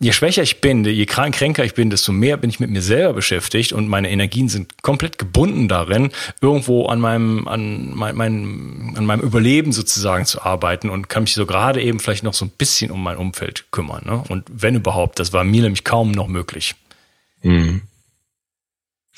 [0.00, 3.12] je schwächer ich bin, je kränker ich bin, desto mehr bin ich mit mir selber
[3.12, 6.10] beschäftigt und meine Energien sind komplett gebunden darin,
[6.40, 11.34] irgendwo an meinem, an, mein, mein, an meinem Überleben sozusagen zu arbeiten und kann mich
[11.34, 14.02] so gerade eben vielleicht noch so ein bisschen um mein Umfeld kümmern.
[14.06, 14.24] Ne?
[14.28, 16.74] Und wenn überhaupt, das war mir nämlich kaum noch möglich.
[17.42, 17.82] Mhm.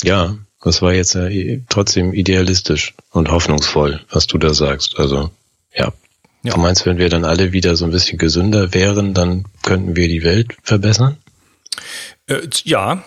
[0.03, 1.29] Ja, das war jetzt ja
[1.69, 4.99] trotzdem idealistisch und hoffnungsvoll, was du da sagst.
[4.99, 5.31] Also,
[5.75, 5.93] ja.
[6.43, 6.55] Ja.
[6.55, 10.09] Du meinst, wenn wir dann alle wieder so ein bisschen gesünder wären, dann könnten wir
[10.09, 11.17] die Welt verbessern?
[12.27, 13.03] Äh, ja,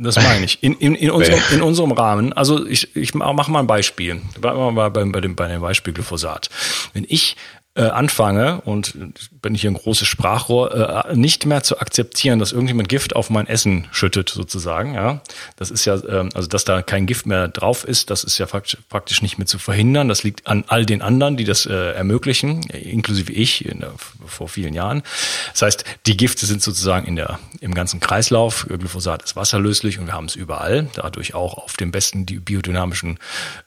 [0.00, 0.62] das meine ich.
[0.62, 2.32] In, in, in, unserem, in unserem Rahmen.
[2.32, 4.20] Also ich, ich mache mal ein Beispiel.
[4.40, 6.50] Bleiben wir mal bei, bei, dem, bei dem Beispiel Glyphosat.
[6.92, 7.36] Wenn ich
[7.78, 8.94] äh, anfange, und
[9.40, 13.30] bin ich hier ein großes Sprachrohr, äh, nicht mehr zu akzeptieren, dass irgendjemand Gift auf
[13.30, 14.94] mein Essen schüttet, sozusagen.
[14.94, 15.20] Ja,
[15.56, 18.46] Das ist ja, äh, also dass da kein Gift mehr drauf ist, das ist ja
[18.46, 20.08] praktisch nicht mehr zu verhindern.
[20.08, 23.92] Das liegt an all den anderen, die das äh, ermöglichen, inklusive ich in der,
[24.26, 25.04] vor vielen Jahren.
[25.52, 28.66] Das heißt, die Gifte sind sozusagen in der, im ganzen Kreislauf.
[28.68, 33.20] Glyphosat ist wasserlöslich und wir haben es überall, dadurch auch auf dem besten biodynamischen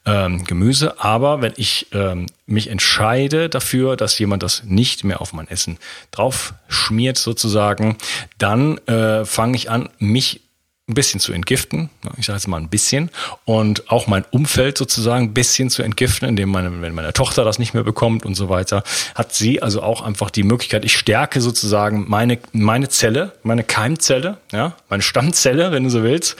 [0.04, 1.00] ähm, Gemüse.
[1.00, 5.78] Aber wenn ich ähm, mich entscheide dafür, dass jemand das nicht mehr auf mein Essen
[6.10, 7.96] drauf schmiert sozusagen,
[8.38, 10.42] dann äh, fange ich an, mich
[10.88, 11.90] ein bisschen zu entgiften.
[12.18, 13.10] Ich sage jetzt mal ein bisschen.
[13.44, 17.60] Und auch mein Umfeld sozusagen ein bisschen zu entgiften, indem meine, wenn meine Tochter das
[17.60, 18.82] nicht mehr bekommt und so weiter,
[19.14, 24.38] hat sie also auch einfach die Möglichkeit, ich stärke sozusagen meine, meine Zelle, meine Keimzelle,
[24.50, 26.36] ja, meine Stammzelle, wenn du so willst.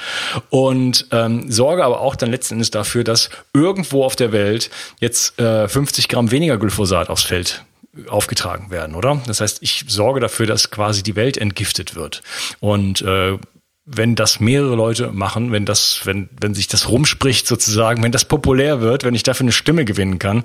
[0.51, 5.39] Und ähm, sorge aber auch dann letzten Endes dafür, dass irgendwo auf der Welt jetzt
[5.39, 7.65] äh, 50 Gramm weniger Glyphosat aufs Feld
[8.09, 9.21] aufgetragen werden, oder?
[9.27, 12.23] Das heißt, ich sorge dafür, dass quasi die Welt entgiftet wird.
[12.59, 13.39] Und äh,
[13.85, 18.25] wenn das mehrere Leute machen, wenn das, wenn, wenn sich das rumspricht sozusagen, wenn das
[18.25, 20.45] populär wird, wenn ich dafür eine Stimme gewinnen kann,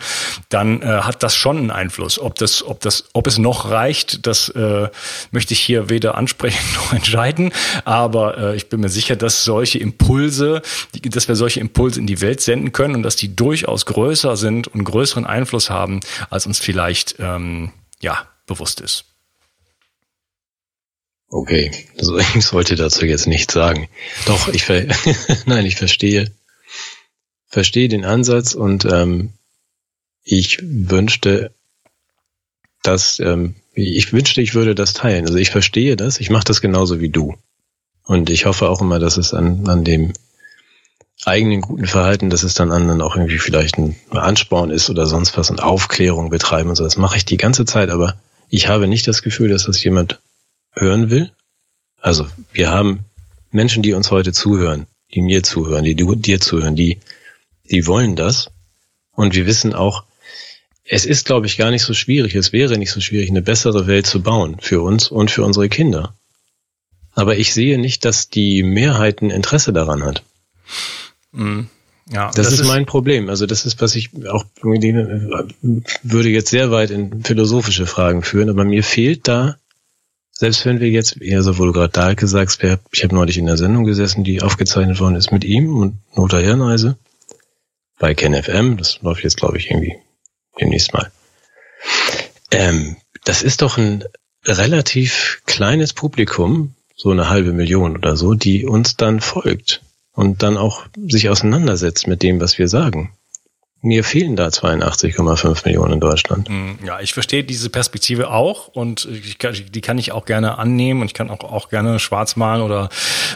[0.49, 2.17] dann äh, hat das schon einen Einfluss.
[2.17, 4.89] Ob das, ob das, ob es noch reicht, das äh,
[5.29, 7.51] möchte ich hier weder ansprechen noch entscheiden.
[7.85, 10.63] Aber äh, ich bin mir sicher, dass solche Impulse,
[11.03, 14.67] dass wir solche Impulse in die Welt senden können und dass die durchaus größer sind
[14.67, 15.99] und größeren Einfluss haben,
[16.31, 17.71] als uns vielleicht ähm,
[18.01, 19.05] ja bewusst ist.
[21.29, 23.89] Okay, also ich sollte dazu jetzt nichts sagen.
[24.25, 24.85] Doch, ich ver
[25.45, 26.31] nein, ich verstehe,
[27.47, 29.33] verstehe den Ansatz und ähm,
[30.23, 31.51] ich wünschte,
[32.83, 35.25] dass ähm, ich wünschte, ich würde das teilen.
[35.25, 37.35] Also ich verstehe das, ich mache das genauso wie du.
[38.03, 40.13] Und ich hoffe auch immer, dass es an, an dem
[41.25, 45.37] eigenen guten Verhalten, dass es dann anderen auch irgendwie vielleicht ein Ansporn ist oder sonst
[45.37, 46.83] was und Aufklärung betreiben und so.
[46.83, 48.15] Das mache ich die ganze Zeit, aber
[48.49, 50.19] ich habe nicht das Gefühl, dass das jemand
[50.79, 51.31] hören will.
[52.01, 53.05] Also wir haben
[53.51, 56.99] Menschen, die uns heute zuhören, die mir zuhören, die dir zuhören, die,
[57.69, 58.49] die wollen das.
[59.11, 60.03] Und wir wissen auch,
[60.83, 63.87] es ist, glaube ich, gar nicht so schwierig, es wäre nicht so schwierig, eine bessere
[63.87, 66.13] Welt zu bauen für uns und für unsere Kinder.
[67.13, 70.23] Aber ich sehe nicht, dass die Mehrheit ein Interesse daran hat.
[71.31, 71.67] Mhm.
[72.09, 73.27] Ja, das, das ist, ist, mein Problem.
[73.27, 78.63] Also das ist, was ich auch würde jetzt sehr weit in philosophische Fragen führen, aber
[78.63, 79.57] mir fehlt da
[80.37, 83.47] selbst wenn wir jetzt, eher so, wo du gerade Dahlke sagst, ich habe neulich in
[83.47, 86.95] der Sendung gesessen, die aufgezeichnet worden ist mit ihm und Nota Hirneise
[87.97, 89.95] bei KenFM, das läuft jetzt, glaube ich, irgendwie
[90.61, 91.11] demnächst mal.
[92.51, 94.03] Ähm, das ist doch ein
[94.45, 100.55] relativ kleines Publikum, so eine halbe Million oder so, die uns dann folgt und dann
[100.55, 103.16] auch sich auseinandersetzt mit dem, was wir sagen.
[103.81, 106.49] Mir fehlen da 82,5 Millionen in Deutschland.
[106.49, 111.01] Hm, ja, ich verstehe diese Perspektive auch und kann, die kann ich auch gerne annehmen
[111.01, 112.89] und ich kann auch, auch gerne schwarz malen oder,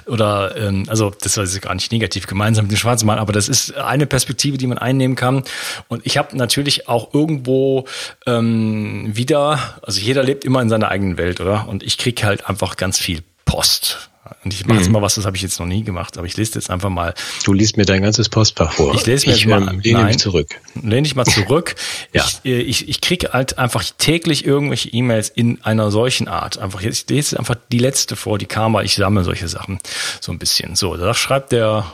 [0.08, 3.78] oder ähm, also das ist gar nicht negativ gemeinsam mit dem Schwarzmalen, aber das ist
[3.78, 5.44] eine Perspektive, die man einnehmen kann.
[5.88, 7.86] Und ich habe natürlich auch irgendwo
[8.26, 11.68] ähm, wieder, also jeder lebt immer in seiner eigenen Welt, oder?
[11.68, 14.11] Und ich krieg halt einfach ganz viel Post
[14.44, 14.94] und ich mache jetzt mhm.
[14.94, 17.14] mal was, das habe ich jetzt noch nie gemacht, aber ich lese jetzt einfach mal.
[17.44, 18.94] Du liest mir dein ganzes Postfach vor.
[18.94, 20.62] Ich lese mir ich, jetzt mal, ähm, lehne mich zurück.
[20.82, 21.76] Lehne ich mal zurück.
[22.14, 22.24] ja.
[22.44, 26.60] Ich, äh, ich, ich kriege halt einfach täglich irgendwelche E-Mails in einer solchen Art.
[26.60, 29.80] Einfach, ich lese einfach die letzte vor, die kam, weil ich sammle solche Sachen
[30.20, 30.76] so ein bisschen.
[30.76, 31.86] So, da schreibt der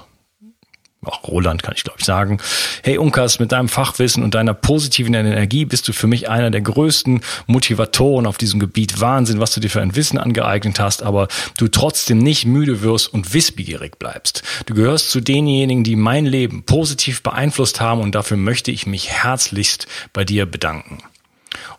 [1.05, 2.39] auch Roland kann ich glaube ich sagen.
[2.83, 6.61] Hey Unkas, mit deinem Fachwissen und deiner positiven Energie bist du für mich einer der
[6.61, 8.99] größten Motivatoren auf diesem Gebiet.
[8.99, 13.13] Wahnsinn, was du dir für ein Wissen angeeignet hast, aber du trotzdem nicht müde wirst
[13.13, 14.43] und wissbegierig bleibst.
[14.65, 19.09] Du gehörst zu denjenigen, die mein Leben positiv beeinflusst haben und dafür möchte ich mich
[19.09, 20.99] herzlichst bei dir bedanken.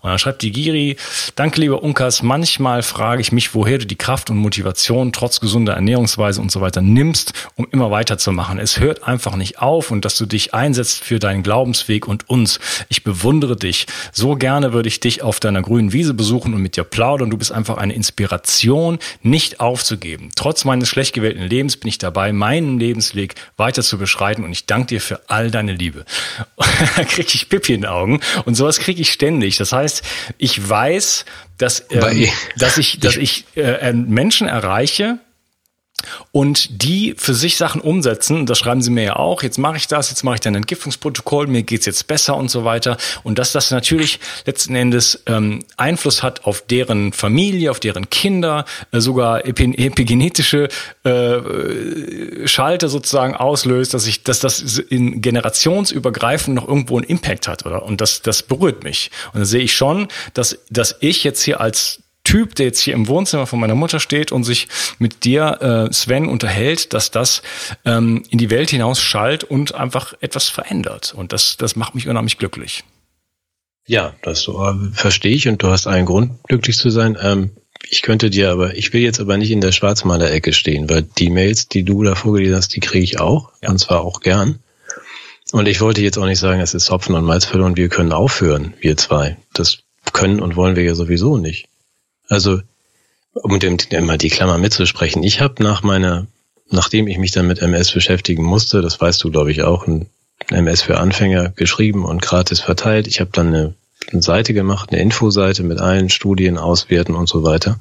[0.00, 0.96] Und dann schreibt die Giri,
[1.34, 5.74] danke lieber Unkas, manchmal frage ich mich, woher du die Kraft und Motivation trotz gesunder
[5.74, 8.58] Ernährungsweise und so weiter nimmst, um immer weiterzumachen.
[8.58, 12.60] Es hört einfach nicht auf und dass du dich einsetzt für deinen Glaubensweg und uns.
[12.88, 13.86] Ich bewundere dich.
[14.12, 17.30] So gerne würde ich dich auf deiner grünen Wiese besuchen und mit dir plaudern.
[17.30, 20.30] Du bist einfach eine Inspiration, nicht aufzugeben.
[20.36, 24.66] Trotz meines schlecht gewählten Lebens bin ich dabei, meinen Lebensweg weiter zu beschreiten und ich
[24.66, 26.04] danke dir für all deine Liebe.
[26.96, 29.56] da kriege ich Pippi in den Augen und sowas kriege ich ständig.
[29.56, 30.02] Das heißt, heißt,
[30.36, 31.24] ich weiß,
[31.56, 35.18] dass, ähm, dass ich, dass ich äh, Menschen erreiche,
[36.32, 39.86] und die für sich Sachen umsetzen, das schreiben sie mir ja auch, jetzt mache ich
[39.86, 42.96] das, jetzt mache ich dann ein Entgiftungsprotokoll, mir geht's jetzt besser und so weiter.
[43.24, 48.64] Und dass das natürlich letzten Endes ähm, Einfluss hat auf deren Familie, auf deren Kinder,
[48.92, 50.68] äh, sogar epi epigenetische
[51.04, 57.66] äh, Schalter sozusagen auslöst, dass ich, dass das in generationsübergreifend noch irgendwo einen Impact hat,
[57.66, 57.82] oder?
[57.82, 59.10] Und das, das berührt mich.
[59.32, 62.92] Und da sehe ich schon, dass, dass ich jetzt hier als Typ, der jetzt hier
[62.92, 67.40] im Wohnzimmer von meiner Mutter steht und sich mit dir, äh, Sven, unterhält, dass das
[67.86, 71.14] ähm, in die Welt hinaus schallt und einfach etwas verändert.
[71.16, 72.84] Und das, das macht mich unheimlich glücklich.
[73.86, 74.52] Ja, das äh,
[74.92, 77.16] verstehe ich und du hast einen Grund, glücklich zu sein.
[77.18, 77.52] Ähm,
[77.88, 81.30] ich könnte dir aber, ich will jetzt aber nicht in der Schwarzmaler-Ecke stehen, weil die
[81.30, 83.70] Mails, die du da vorgelesen hast, die kriege ich auch, ja.
[83.70, 84.58] und zwar auch gern.
[85.52, 88.12] Und ich wollte jetzt auch nicht sagen, es ist Hopfen und Malz verloren, wir können
[88.12, 89.38] aufhören, wir zwei.
[89.54, 89.78] Das
[90.12, 91.67] können und wollen wir ja sowieso nicht.
[92.28, 92.60] Also,
[93.32, 96.26] um dem, mal die Klammer mitzusprechen, ich habe nach meiner,
[96.70, 100.08] nachdem ich mich dann mit MS beschäftigen musste, das weißt du, glaube ich, auch, ein
[100.50, 103.06] MS für Anfänger geschrieben und gratis verteilt.
[103.06, 103.74] Ich habe dann eine,
[104.10, 107.78] eine Seite gemacht, eine Infoseite mit allen Studien, Auswerten und so weiter.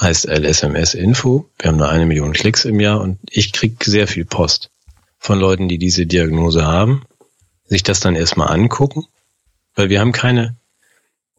[0.00, 1.48] Heißt LSMS Info.
[1.58, 4.70] Wir haben nur eine Million Klicks im Jahr und ich krieg sehr viel Post
[5.18, 7.04] von Leuten, die diese Diagnose haben,
[7.64, 9.06] sich das dann erstmal angucken,
[9.74, 10.56] weil wir haben keine,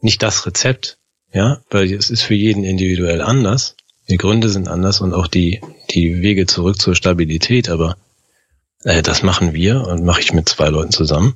[0.02, 0.98] nicht das Rezept,
[1.34, 3.76] ja, weil es ist für jeden individuell anders.
[4.10, 7.98] Die Gründe sind anders und auch die, die Wege zurück zur Stabilität, aber
[8.84, 11.36] äh, das machen wir und mache ich mit zwei Leuten zusammen.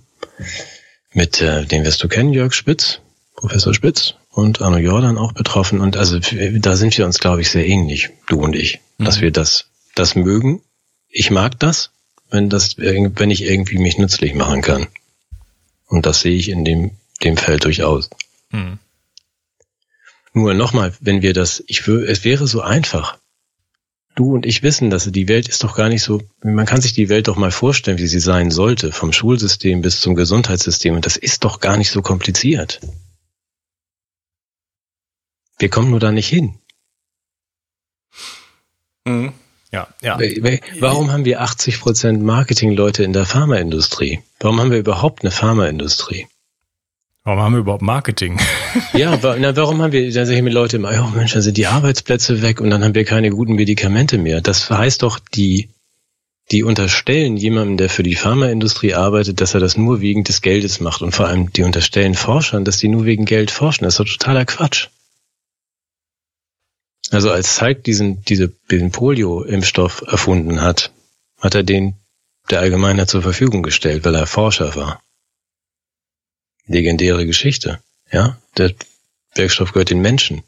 [1.14, 3.00] Mit äh, den wirst du kennen, Jörg Spitz,
[3.36, 5.82] Professor Spitz und Arno Jordan auch betroffen.
[5.82, 9.06] Und also da sind wir uns, glaube ich, sehr ähnlich, du und ich, mhm.
[9.06, 10.62] dass wir das, das mögen.
[11.10, 11.90] Ich mag das,
[12.30, 14.88] wenn das, wenn ich irgendwie mich nützlich machen kann.
[15.88, 16.92] Und das sehe ich in dem,
[17.24, 18.12] dem Feld durchaus.
[18.52, 18.78] Mhm.
[20.40, 23.18] Nur nochmal, wenn wir das, ich würde, es wäre so einfach.
[24.16, 26.94] Du und ich wissen, dass die Welt ist doch gar nicht so, man kann sich
[26.94, 30.96] die Welt doch mal vorstellen, wie sie sein sollte, vom Schulsystem bis zum Gesundheitssystem.
[30.96, 32.80] Und das ist doch gar nicht so kompliziert.
[35.58, 36.58] Wir kommen nur da nicht hin.
[39.06, 39.34] Mhm.
[39.74, 40.18] Ja, ja.
[40.80, 44.24] Warum haben wir 80 Prozent Marketingleute in der Pharmaindustrie?
[44.40, 46.28] Warum haben wir überhaupt eine Pharmaindustrie?
[47.30, 48.40] Warum haben wir überhaupt Marketing?
[48.94, 51.58] ja, na, warum haben wir, da sage ich mit Leuten immer, oh Mensch, dann sind
[51.58, 54.42] die Arbeitsplätze weg und dann haben wir keine guten Medikamente mehr.
[54.42, 55.70] Das heißt doch, die,
[56.50, 60.80] die unterstellen jemandem, der für die Pharmaindustrie arbeitet, dass er das nur wegen des Geldes
[60.80, 63.84] macht und vor allem die unterstellen Forschern, dass die nur wegen Geld forschen.
[63.84, 64.88] Das ist doch totaler Quatsch.
[67.12, 70.92] Also als Zeig diesen, diese, diesen Polio-Impfstoff erfunden hat,
[71.40, 71.94] hat er den
[72.50, 75.00] der Allgemeinheit zur Verfügung gestellt, weil er Forscher war.
[76.70, 77.80] Legendäre Geschichte,
[78.12, 78.38] ja.
[78.58, 78.74] Der
[79.36, 80.44] Wirkstoff gehört den Menschen.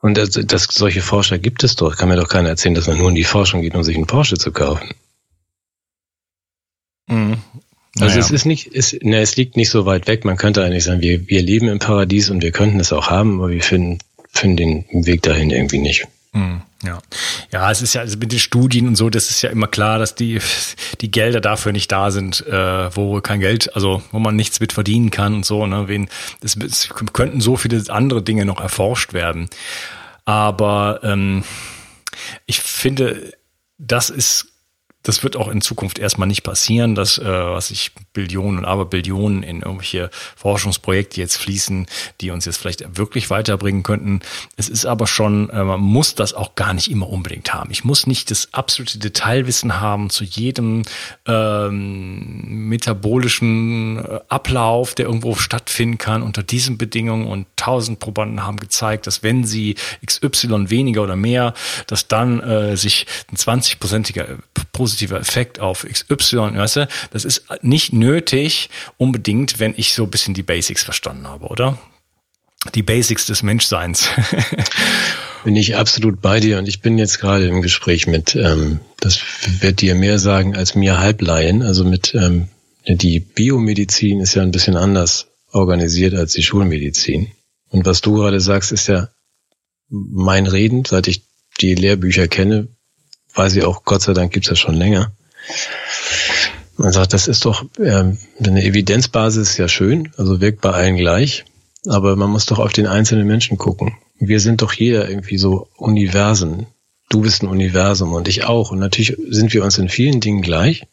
[0.00, 1.96] Und das, das, solche Forscher gibt es doch.
[1.96, 4.08] Kann mir doch keiner erzählen, dass man nur in die Forschung geht, um sich einen
[4.08, 4.90] Porsche zu kaufen.
[7.06, 7.36] Mhm.
[8.00, 10.24] Also es ist nicht, es, ne, es liegt nicht so weit weg.
[10.24, 13.38] Man könnte eigentlich sagen, wir, wir leben im Paradies und wir könnten es auch haben,
[13.38, 13.98] aber wir finden
[14.32, 16.08] finde den Weg dahin irgendwie nicht.
[16.34, 16.98] Hm, ja,
[17.50, 19.98] ja, es ist ja also mit den Studien und so, das ist ja immer klar,
[19.98, 20.40] dass die
[21.02, 24.72] die Gelder dafür nicht da sind, äh, wo kein Geld, also wo man nichts mit
[24.72, 25.66] verdienen kann und so.
[25.66, 26.08] Ne, wen,
[26.42, 29.50] es, es könnten so viele andere Dinge noch erforscht werden,
[30.24, 31.44] aber ähm,
[32.46, 33.32] ich finde,
[33.76, 34.51] das ist
[35.02, 39.42] das wird auch in Zukunft erstmal nicht passieren, dass äh, was ich Billionen und Aberbillionen
[39.42, 41.86] in irgendwelche Forschungsprojekte jetzt fließen,
[42.20, 44.20] die uns jetzt vielleicht wirklich weiterbringen könnten.
[44.56, 47.70] Es ist aber schon, äh, man muss das auch gar nicht immer unbedingt haben.
[47.70, 50.82] Ich muss nicht das absolute Detailwissen haben zu jedem
[51.26, 57.26] ähm, metabolischen äh, Ablauf, der irgendwo stattfinden kann unter diesen Bedingungen.
[57.26, 61.54] Und tausend Probanden haben gezeigt, dass wenn sie XY weniger oder mehr,
[61.86, 64.38] dass dann äh, sich ein 20-prozentiger
[64.92, 70.10] positiver Effekt auf XY, weißt du, das ist nicht nötig unbedingt, wenn ich so ein
[70.10, 71.78] bisschen die Basics verstanden habe, oder?
[72.74, 74.10] Die Basics des Menschseins.
[75.44, 79.20] bin ich absolut bei dir und ich bin jetzt gerade im Gespräch mit, ähm, das
[79.60, 82.48] wird dir mehr sagen als mir Halbleien, also mit, ähm,
[82.86, 87.32] die Biomedizin ist ja ein bisschen anders organisiert als die Schulmedizin.
[87.70, 89.08] Und was du gerade sagst, ist ja
[89.88, 91.22] mein Reden, seit ich
[91.60, 92.68] die Lehrbücher kenne,
[93.34, 95.12] weiß ich auch, Gott sei Dank gibt's das schon länger.
[96.76, 101.44] Man sagt, das ist doch ähm, eine Evidenzbasis ja schön, also wirkt bei allen gleich,
[101.86, 103.96] aber man muss doch auf den einzelnen Menschen gucken.
[104.18, 106.66] Wir sind doch jeder irgendwie so Universen.
[107.08, 108.70] Du bist ein Universum und ich auch.
[108.70, 110.86] Und natürlich sind wir uns in vielen Dingen gleich,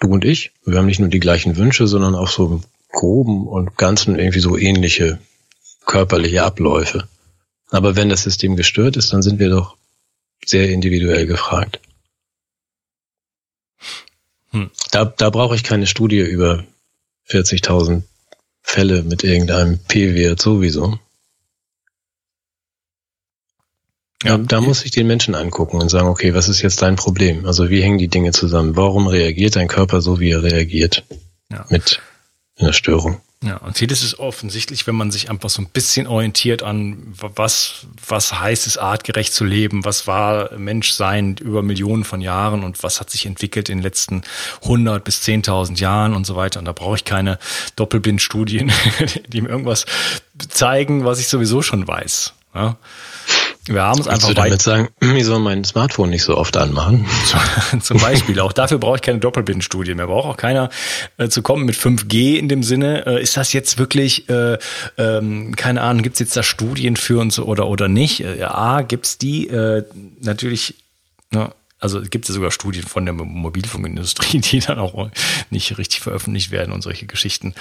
[0.00, 0.52] du und ich.
[0.64, 2.60] Wir haben nicht nur die gleichen Wünsche, sondern auch so
[2.92, 5.18] groben und ganzen irgendwie so ähnliche
[5.86, 7.08] körperliche Abläufe.
[7.70, 9.76] Aber wenn das System gestört ist, dann sind wir doch
[10.44, 11.80] sehr individuell gefragt.
[14.54, 14.70] Hm.
[14.92, 16.64] Da, da brauche ich keine Studie über
[17.28, 18.02] 40.000
[18.62, 20.98] Fälle mit irgendeinem P-Wert sowieso.
[24.22, 27.44] Ja, da muss ich den Menschen angucken und sagen, okay, was ist jetzt dein Problem?
[27.44, 28.76] Also wie hängen die Dinge zusammen?
[28.76, 31.04] Warum reagiert dein Körper so, wie er reagiert?
[31.50, 31.66] Ja.
[31.68, 32.00] Mit
[32.56, 33.20] einer Störung.
[33.44, 37.86] Ja, und vieles ist offensichtlich, wenn man sich einfach so ein bisschen orientiert an, was,
[38.08, 43.00] was heißt es, artgerecht zu leben, was war Menschsein über Millionen von Jahren und was
[43.00, 44.22] hat sich entwickelt in den letzten
[44.62, 46.58] 100 bis 10.000 Jahren und so weiter.
[46.58, 47.38] Und da brauche ich keine
[47.76, 48.72] Doppelblindstudien,
[49.28, 49.84] die mir irgendwas
[50.48, 52.32] zeigen, was ich sowieso schon weiß.
[52.54, 52.78] Ja.
[53.66, 54.28] Wir haben es einfach.
[54.28, 57.06] Willst du damit sagen, ich soll mein Smartphone nicht so oft anmachen?
[57.80, 58.38] Zum Beispiel.
[58.40, 60.06] Auch dafür brauche ich keine Doppelbindenstudie mehr.
[60.06, 60.68] Braucht auch keiner
[61.16, 63.06] äh, zu kommen mit 5G in dem Sinne.
[63.06, 64.58] Äh, ist das jetzt wirklich, äh,
[64.98, 68.20] ähm, keine Ahnung, gibt es jetzt da Studien für uns oder, oder nicht?
[68.20, 69.48] Äh, A, gibt es die?
[69.48, 69.84] Äh,
[70.20, 70.74] natürlich,
[71.30, 71.50] ne,
[71.84, 75.10] also gibt es ja sogar Studien von der Mobilfunkindustrie, die dann auch
[75.50, 77.54] nicht richtig veröffentlicht werden und solche Geschichten.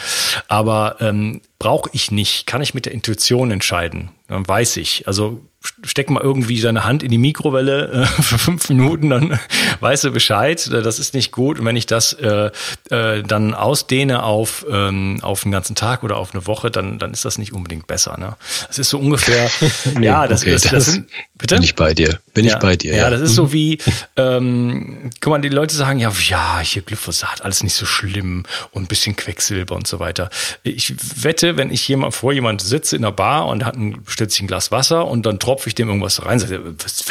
[0.48, 4.10] Aber ähm, brauche ich nicht, kann ich mit der Intuition entscheiden.
[4.34, 5.08] Dann weiß ich.
[5.08, 5.42] Also
[5.84, 9.40] steck mal irgendwie deine Hand in die Mikrowelle äh, für fünf Minuten, dann
[9.80, 10.70] weißt du Bescheid.
[10.72, 11.60] Das ist nicht gut.
[11.60, 12.52] Und wenn ich das äh,
[12.90, 17.12] äh, dann ausdehne auf ähm, auf den ganzen Tag oder auf eine Woche, dann dann
[17.12, 18.18] ist das nicht unbedingt besser.
[18.18, 18.36] Ne?
[18.68, 19.50] Das ist so ungefähr.
[19.98, 21.08] nee, ja, das, okay, das, das, das sind,
[21.38, 21.56] bitte.
[21.56, 22.20] Bin ich bei dir?
[22.34, 22.96] Bin ja, ich bei dir?
[22.96, 23.78] Ja, das ist so wie,
[24.18, 28.84] ähm, guck mal, die Leute sagen ja, ja, hier Glyphosat, alles nicht so schlimm und
[28.84, 30.30] ein bisschen Quecksilber und so weiter.
[30.64, 34.02] Ich wette, wenn ich jemand vor jemand sitze in der Bar und hat ein,
[34.32, 37.06] sich ein Glas Wasser und dann tropfe ich dem irgendwas rein, sagt er, was,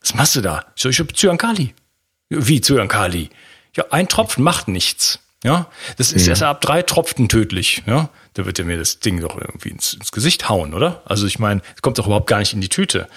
[0.00, 0.66] was machst du da?
[0.76, 1.74] Ich, so, ich habe Zyankali.
[2.28, 3.30] Wie Zyankali?
[3.76, 5.20] Ja, ein Tropfen macht nichts.
[5.44, 5.66] Ja,
[5.96, 6.30] das ist mhm.
[6.30, 7.82] erst ab drei Tropfen tödlich.
[7.86, 11.02] Ja, da wird er mir das Ding doch irgendwie ins, ins Gesicht hauen, oder?
[11.04, 13.08] Also ich meine, es kommt doch überhaupt gar nicht in die Tüte.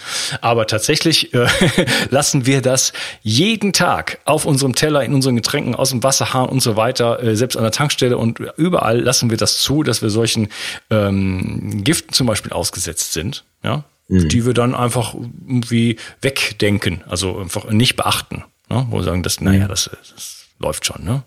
[0.42, 1.48] Aber tatsächlich äh,
[2.10, 6.62] lassen wir das jeden Tag auf unserem Teller, in unseren Getränken, aus dem Wasserhahn und
[6.62, 10.10] so weiter, äh, selbst an der Tankstelle und überall lassen wir das zu, dass wir
[10.10, 10.50] solchen
[10.90, 13.44] ähm, Giften zum Beispiel ausgesetzt sind.
[13.64, 14.30] Ja, mhm.
[14.30, 18.44] die wir dann einfach irgendwie wegdenken, also einfach nicht beachten.
[18.70, 18.88] Ja?
[18.90, 21.24] Wo wir sagen, das, naja, das, das läuft schon, ne?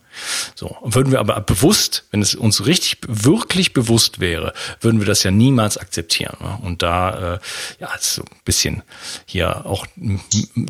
[0.54, 0.66] So.
[0.66, 5.22] Und würden wir aber bewusst, wenn es uns richtig, wirklich bewusst wäre, würden wir das
[5.22, 6.36] ja niemals akzeptieren.
[6.40, 6.58] Ne?
[6.62, 7.38] Und da, äh,
[7.80, 8.82] ja, ist so ein bisschen
[9.26, 9.86] hier auch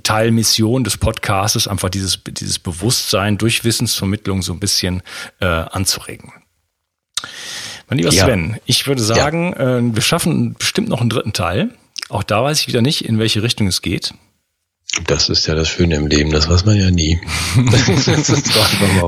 [0.02, 5.02] Teilmission des Podcasts, einfach dieses, dieses Bewusstsein durch Wissensvermittlung so ein bisschen
[5.40, 6.32] äh, anzuregen.
[7.88, 8.56] Mein lieber Sven, ja.
[8.66, 9.78] ich würde sagen, ja.
[9.78, 11.70] äh, wir schaffen bestimmt noch einen dritten Teil.
[12.08, 14.14] Auch da weiß ich wieder nicht, in welche Richtung es geht.
[15.04, 17.20] Das ist ja das Schöne im Leben, das weiß man ja nie.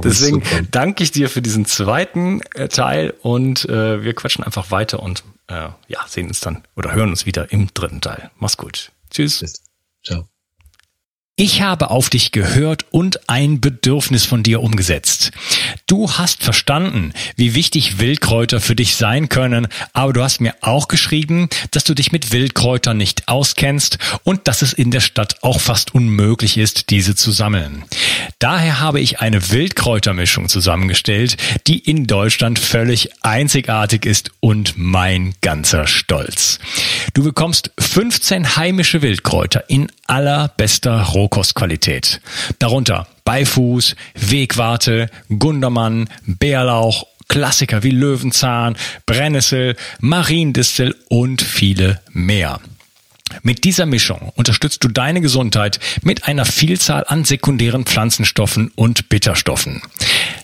[0.05, 5.03] Deswegen danke ich dir für diesen zweiten äh, Teil und äh, wir quatschen einfach weiter
[5.03, 8.31] und äh, ja, sehen uns dann oder hören uns wieder im dritten Teil.
[8.39, 8.93] Mach's gut.
[9.11, 9.63] Tschüss.
[10.05, 10.29] Ciao.
[11.43, 15.31] Ich habe auf dich gehört und ein Bedürfnis von dir umgesetzt.
[15.87, 20.87] Du hast verstanden, wie wichtig Wildkräuter für dich sein können, aber du hast mir auch
[20.87, 25.61] geschrieben, dass du dich mit Wildkräutern nicht auskennst und dass es in der Stadt auch
[25.61, 27.85] fast unmöglich ist, diese zu sammeln.
[28.39, 35.87] Daher habe ich eine Wildkräutermischung zusammengestellt, die in Deutschland völlig einzigartig ist und mein ganzer
[35.87, 36.59] Stolz.
[37.15, 42.21] Du bekommst 15 heimische Wildkräuter in allerbester Rohkostqualität.
[42.59, 48.77] Darunter Beifuß, Wegwarte, Gundermann, Bärlauch, Klassiker wie Löwenzahn,
[49.07, 52.61] Brennnessel, Mariendistel und viele mehr.
[53.43, 59.83] Mit dieser Mischung unterstützt du deine Gesundheit mit einer Vielzahl an sekundären Pflanzenstoffen und Bitterstoffen.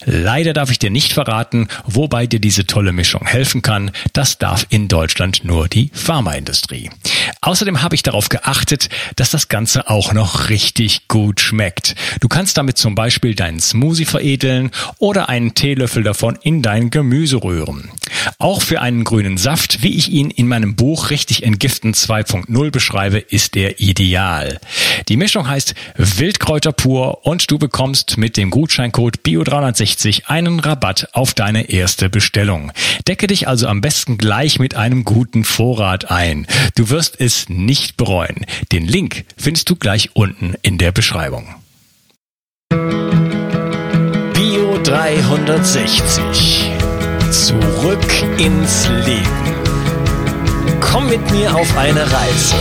[0.05, 3.91] Leider darf ich dir nicht verraten, wobei dir diese tolle Mischung helfen kann.
[4.13, 6.91] Das darf in Deutschland nur die Pharmaindustrie.
[7.41, 11.95] Außerdem habe ich darauf geachtet, dass das Ganze auch noch richtig gut schmeckt.
[12.21, 17.43] Du kannst damit zum Beispiel deinen Smoothie veredeln oder einen Teelöffel davon in dein Gemüse
[17.43, 17.91] rühren.
[18.39, 23.19] Auch für einen grünen Saft, wie ich ihn in meinem Buch Richtig Entgiften 2.0 beschreibe,
[23.19, 24.59] ist er ideal.
[25.09, 31.35] Die Mischung heißt Wildkräuter pur und du bekommst mit dem Gutscheincode BIO360 einen Rabatt auf
[31.35, 32.73] deine erste Bestellung.
[33.07, 36.47] Decke dich also am besten gleich mit einem guten Vorrat ein.
[36.75, 38.47] Du wirst es nicht bereuen.
[38.73, 41.55] Den Link findest du gleich unten in der Beschreibung.
[44.33, 46.71] Bio 360.
[47.31, 49.55] Zurück ins Leben.
[50.81, 52.57] Komm mit mir auf eine Reise.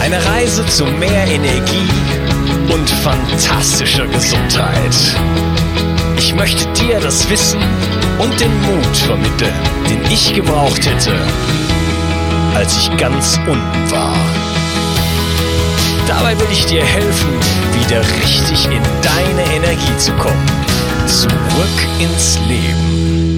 [0.00, 1.88] Eine Reise zu mehr Energie
[2.72, 4.94] und fantastischer Gesundheit.
[6.18, 7.60] Ich möchte dir das Wissen
[8.18, 9.54] und den Mut vermitteln,
[9.88, 11.12] den ich gebraucht hätte,
[12.58, 14.16] als ich ganz unten war.
[16.08, 17.30] Dabei will ich dir helfen,
[17.72, 20.50] wieder richtig in deine Energie zu kommen.
[21.06, 23.37] Zurück ins Leben.